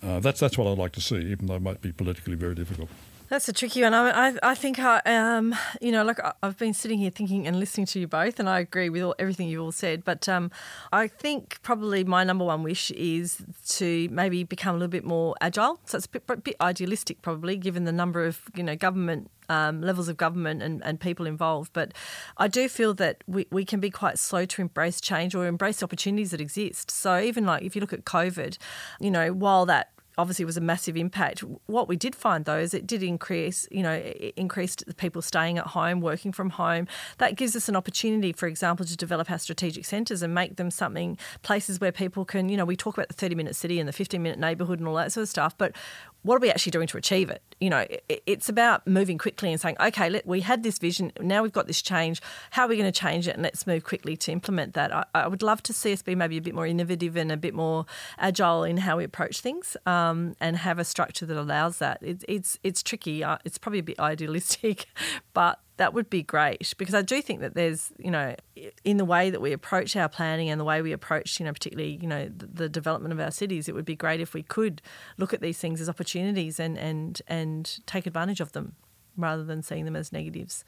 uh, 0.04 0.20
that's 0.20 0.40
that's 0.40 0.58
what 0.58 0.66
I'd 0.66 0.80
like 0.80 0.94
to 0.94 1.02
see, 1.02 1.18
even 1.18 1.46
though 1.46 1.58
it 1.58 1.62
might 1.62 1.80
be 1.80 1.92
politically 1.92 2.34
very 2.34 2.56
difficult. 2.56 2.90
That's 3.32 3.48
a 3.48 3.54
tricky 3.54 3.82
one. 3.82 3.94
I, 3.94 4.28
I, 4.28 4.34
I 4.44 4.56
think 4.56 4.78
I, 4.78 5.00
um, 5.06 5.56
you 5.80 5.94
know, 5.94 6.04
like 6.04 6.20
I've 6.44 6.58
been 6.58 6.74
sitting 6.74 7.00
here 7.00 7.12
thinking 7.12 7.48
and 7.48 7.58
listening 7.58 7.86
to 7.86 8.00
you 8.02 8.06
both, 8.06 8.42
and 8.42 8.50
I 8.50 8.60
agree 8.60 8.90
with 8.90 9.04
all, 9.04 9.16
everything 9.20 9.48
you've 9.48 9.62
all 9.62 9.72
said. 9.72 10.04
But 10.04 10.28
um, 10.28 10.52
I 10.92 11.08
think 11.08 11.58
probably 11.64 12.04
my 12.04 12.26
number 12.26 12.44
one 12.44 12.62
wish 12.62 12.92
is 12.92 13.42
to 13.78 14.10
maybe 14.12 14.44
become 14.44 14.76
a 14.76 14.78
little 14.78 14.92
bit 14.92 15.06
more 15.06 15.34
agile. 15.40 15.80
So 15.86 15.98
it's 15.98 16.08
a 16.08 16.10
bit, 16.10 16.44
bit 16.44 16.58
idealistic, 16.60 17.22
probably, 17.22 17.56
given 17.56 17.86
the 17.86 17.94
number 17.94 18.26
of 18.26 18.42
you 18.54 18.64
know 18.64 18.76
government 18.76 19.32
um, 19.48 19.82
levels 19.82 20.10
of 20.10 20.18
government 20.18 20.62
and, 20.62 20.84
and 20.84 21.00
people 21.00 21.26
involved. 21.26 21.72
But 21.72 21.94
I 22.36 22.50
do 22.50 22.68
feel 22.68 22.94
that 22.96 23.24
we, 23.28 23.48
we 23.50 23.64
can 23.64 23.80
be 23.80 23.90
quite 23.90 24.20
slow 24.20 24.44
to 24.44 24.62
embrace 24.62 25.00
change 25.00 25.36
or 25.36 25.48
embrace 25.48 25.82
opportunities 25.82 26.32
that 26.32 26.42
exist. 26.42 26.92
So 26.92 27.18
even 27.18 27.46
like 27.46 27.64
if 27.64 27.78
you 27.78 27.80
look 27.80 27.94
at 27.94 28.04
COVID, 28.04 28.58
you 29.00 29.10
know, 29.10 29.32
while 29.32 29.66
that 29.68 29.92
obviously 30.18 30.46
was 30.46 30.58
a 30.58 30.62
massive 30.62 30.98
impact. 30.98 31.44
What 31.66 31.88
we 31.88 31.96
did 31.96 32.16
find 32.16 32.46
though 32.46 32.60
is 32.60 32.74
it 32.74 32.86
did 32.86 33.04
increase, 33.04 33.68
you 33.72 33.84
know, 33.84 33.96
increased 34.36 34.84
the 34.86 34.94
people 34.94 35.22
staying 35.22 35.58
at 35.58 35.68
home, 35.68 36.02
working 36.02 36.32
from 36.32 36.52
home. 36.52 36.88
That 37.18 37.36
gives 37.36 37.56
us 37.56 37.70
an 37.70 37.76
opportunity, 37.76 38.34
for 38.34 38.48
example, 38.48 38.86
to 38.86 38.98
develop 38.98 39.32
our 39.32 39.40
strategic 39.40 39.86
centres 39.86 40.22
and 40.22 40.34
make 40.34 40.58
them 40.58 40.72
something 40.72 41.18
places 41.44 41.80
where 41.80 41.92
people 41.92 42.26
can, 42.26 42.50
you 42.50 42.58
know, 42.58 42.66
we 42.66 42.76
talk 42.76 42.98
about 42.98 43.08
the 43.08 43.14
30 43.14 43.36
minute 43.36 43.56
city 43.56 43.80
and 43.80 43.88
the 43.88 43.94
15 43.94 44.22
minute 44.22 44.40
neighbourhood 44.40 44.80
and 44.80 44.88
all 44.88 44.96
that 44.96 45.12
sort 45.12 45.24
of 45.24 45.30
stuff, 45.30 45.58
but 45.58 45.76
what 46.24 46.36
are 46.36 46.40
we 46.40 46.50
actually 46.52 46.72
doing 46.72 46.88
to 46.88 46.98
achieve 46.98 47.30
it? 47.30 47.42
You 47.60 47.70
know, 47.70 47.86
it's 48.08 48.50
about 48.50 48.86
moving 48.86 49.18
quickly 49.18 49.52
and 49.52 49.60
saying, 49.60 49.76
okay, 49.80 50.10
let, 50.10 50.26
we 50.26 50.42
had 50.42 50.64
this 50.64 50.78
vision, 50.78 51.12
now 51.20 51.42
we've 51.42 51.52
got 51.52 51.68
this 51.68 51.82
change. 51.82 52.22
How 52.52 52.66
are 52.66 52.68
we 52.68 52.78
going 52.78 52.92
to 52.92 53.00
change 53.00 53.28
it? 53.28 53.36
And 53.36 53.44
let's 53.44 53.66
move 53.66 53.84
quickly 53.84 54.16
to 54.18 54.32
implement 54.32 54.74
that. 54.74 54.94
I, 54.94 55.06
I, 55.16 55.28
would 55.28 55.42
love 55.42 55.64
to 55.64 55.74
see 55.74 55.94
us 55.94 56.02
be 56.02 56.16
maybe 56.16 56.38
a 56.38 56.42
bit 56.42 56.54
more 56.54 56.68
innovative 56.68 57.16
and 57.16 57.32
a 57.32 57.38
bit 57.38 57.54
more 57.54 57.86
agile 58.20 58.64
in 58.64 58.78
how 58.78 58.98
we 58.98 59.04
approach 59.04 59.42
things, 59.42 59.76
um, 59.86 60.36
and 60.40 60.58
have 60.58 60.80
a 60.80 60.84
structure 60.84 61.26
that 61.26 61.38
allows 61.38 61.80
that. 61.80 62.00
It, 62.02 62.24
it's 62.28 62.60
it's 62.64 62.84
tricky. 62.84 63.24
Uh, 63.24 63.38
it's 63.46 63.58
probably 63.58 63.80
a 63.80 63.84
bit 63.84 64.00
idealistic, 64.00 64.86
but 65.34 65.60
that 65.82 65.96
would 65.96 66.12
be 66.12 66.22
great 66.22 66.76
because 66.78 66.94
I 66.94 67.02
do 67.02 67.24
think 67.24 67.40
that 67.40 67.56
there's, 67.56 67.92
you 67.98 68.12
know, 68.12 68.36
in 68.84 68.98
the 68.98 69.04
way 69.04 69.32
that 69.32 69.42
we 69.42 69.52
approach 69.52 69.96
our 69.96 70.08
planning 70.08 70.48
and 70.48 70.62
the 70.62 70.64
way 70.64 70.80
we 70.84 70.92
approach, 70.92 71.40
you 71.40 71.46
know, 71.48 71.52
particularly, 71.52 71.98
you 72.00 72.08
know, 72.08 72.30
the, 72.38 72.46
the, 72.46 72.70
development 72.70 73.12
of 73.14 73.20
our 73.20 73.32
cities, 73.32 73.68
it 73.68 73.74
would 73.74 73.84
be 73.84 73.96
great 73.96 74.22
if 74.22 74.36
we 74.36 74.44
could 74.44 74.80
look 75.18 75.34
at 75.34 75.42
these 75.42 75.58
things 75.58 75.82
as 75.82 75.90
opportunities 75.90 76.60
and 76.60 76.78
and 76.78 77.24
and 77.28 77.80
take 77.88 78.06
advantage 78.06 78.40
of 78.40 78.52
them 78.52 78.76
rather 79.18 79.44
than 79.44 79.64
seeing 79.64 79.86
them 79.86 79.96
as 79.96 80.14
negatives. 80.14 80.64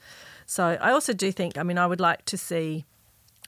So 0.46 0.76
I 0.80 0.90
also 0.90 1.12
do 1.12 1.30
think, 1.30 1.56
I 1.58 1.62
mean, 1.62 1.78
I 1.78 1.86
would 1.86 2.00
like 2.00 2.24
to 2.24 2.36
see 2.36 2.84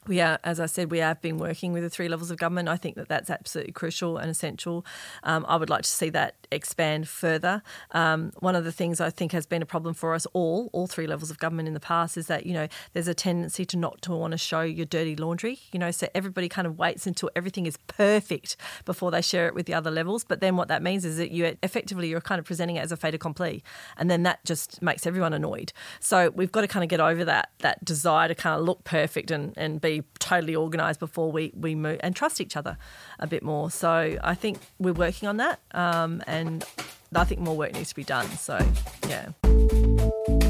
we 0.07 0.21
are, 0.21 0.39
as 0.43 0.59
I 0.59 0.65
said, 0.65 0.91
we 0.91 0.99
have 0.99 1.21
been 1.21 1.37
working 1.37 1.73
with 1.73 1.83
the 1.83 1.89
three 1.89 2.07
levels 2.07 2.31
of 2.31 2.37
government. 2.37 2.69
I 2.69 2.77
think 2.77 2.95
that 2.95 3.07
that's 3.07 3.29
absolutely 3.29 3.73
crucial 3.73 4.17
and 4.17 4.29
essential. 4.29 4.85
Um, 5.23 5.45
I 5.47 5.57
would 5.57 5.69
like 5.69 5.83
to 5.83 5.89
see 5.89 6.09
that 6.11 6.35
expand 6.51 7.07
further. 7.07 7.61
Um, 7.91 8.31
one 8.39 8.55
of 8.55 8.63
the 8.63 8.71
things 8.71 9.01
I 9.01 9.09
think 9.09 9.31
has 9.31 9.45
been 9.45 9.61
a 9.61 9.65
problem 9.65 9.93
for 9.93 10.13
us 10.13 10.25
all, 10.33 10.69
all 10.73 10.87
three 10.87 11.07
levels 11.07 11.29
of 11.29 11.39
government 11.39 11.67
in 11.67 11.73
the 11.73 11.79
past, 11.79 12.17
is 12.17 12.27
that 12.27 12.45
you 12.45 12.53
know 12.53 12.67
there's 12.93 13.07
a 13.07 13.13
tendency 13.13 13.65
to 13.65 13.77
not 13.77 14.01
to 14.03 14.11
want 14.11 14.31
to 14.31 14.37
show 14.37 14.61
your 14.61 14.85
dirty 14.85 15.15
laundry. 15.15 15.59
You 15.71 15.79
know, 15.79 15.91
so 15.91 16.07
everybody 16.15 16.49
kind 16.49 16.67
of 16.67 16.77
waits 16.77 17.05
until 17.05 17.29
everything 17.35 17.65
is 17.65 17.77
perfect 17.87 18.57
before 18.85 19.11
they 19.11 19.21
share 19.21 19.47
it 19.47 19.53
with 19.53 19.65
the 19.65 19.73
other 19.73 19.91
levels. 19.91 20.23
But 20.23 20.41
then 20.41 20.55
what 20.55 20.67
that 20.69 20.81
means 20.81 21.05
is 21.05 21.17
that 21.17 21.31
you 21.31 21.57
effectively 21.63 22.09
you're 22.09 22.21
kind 22.21 22.39
of 22.39 22.45
presenting 22.45 22.77
it 22.77 22.81
as 22.81 22.91
a 22.91 22.97
fait 22.97 23.13
accompli, 23.13 23.63
and 23.97 24.09
then 24.09 24.23
that 24.23 24.43
just 24.45 24.81
makes 24.81 25.05
everyone 25.05 25.33
annoyed. 25.33 25.73
So 25.99 26.29
we've 26.29 26.51
got 26.51 26.61
to 26.61 26.67
kind 26.67 26.83
of 26.83 26.89
get 26.89 26.99
over 26.99 27.25
that 27.25 27.49
that 27.59 27.83
desire 27.83 28.27
to 28.27 28.35
kind 28.35 28.59
of 28.59 28.65
look 28.65 28.83
perfect 28.83 29.31
and 29.31 29.53
and 29.57 29.81
totally 30.19 30.55
organised 30.55 30.99
before 30.99 31.31
we, 31.31 31.51
we 31.55 31.75
move 31.75 31.99
and 32.01 32.15
trust 32.15 32.41
each 32.41 32.55
other 32.55 32.77
a 33.19 33.27
bit 33.27 33.43
more. 33.43 33.71
So 33.71 34.17
I 34.23 34.35
think 34.35 34.59
we're 34.79 34.93
working 34.93 35.27
on 35.27 35.37
that, 35.37 35.59
um, 35.71 36.23
and 36.27 36.63
I 37.15 37.23
think 37.23 37.41
more 37.41 37.55
work 37.55 37.73
needs 37.73 37.89
to 37.89 37.95
be 37.95 38.03
done. 38.03 38.27
So, 38.31 38.59
yeah. 39.07 40.46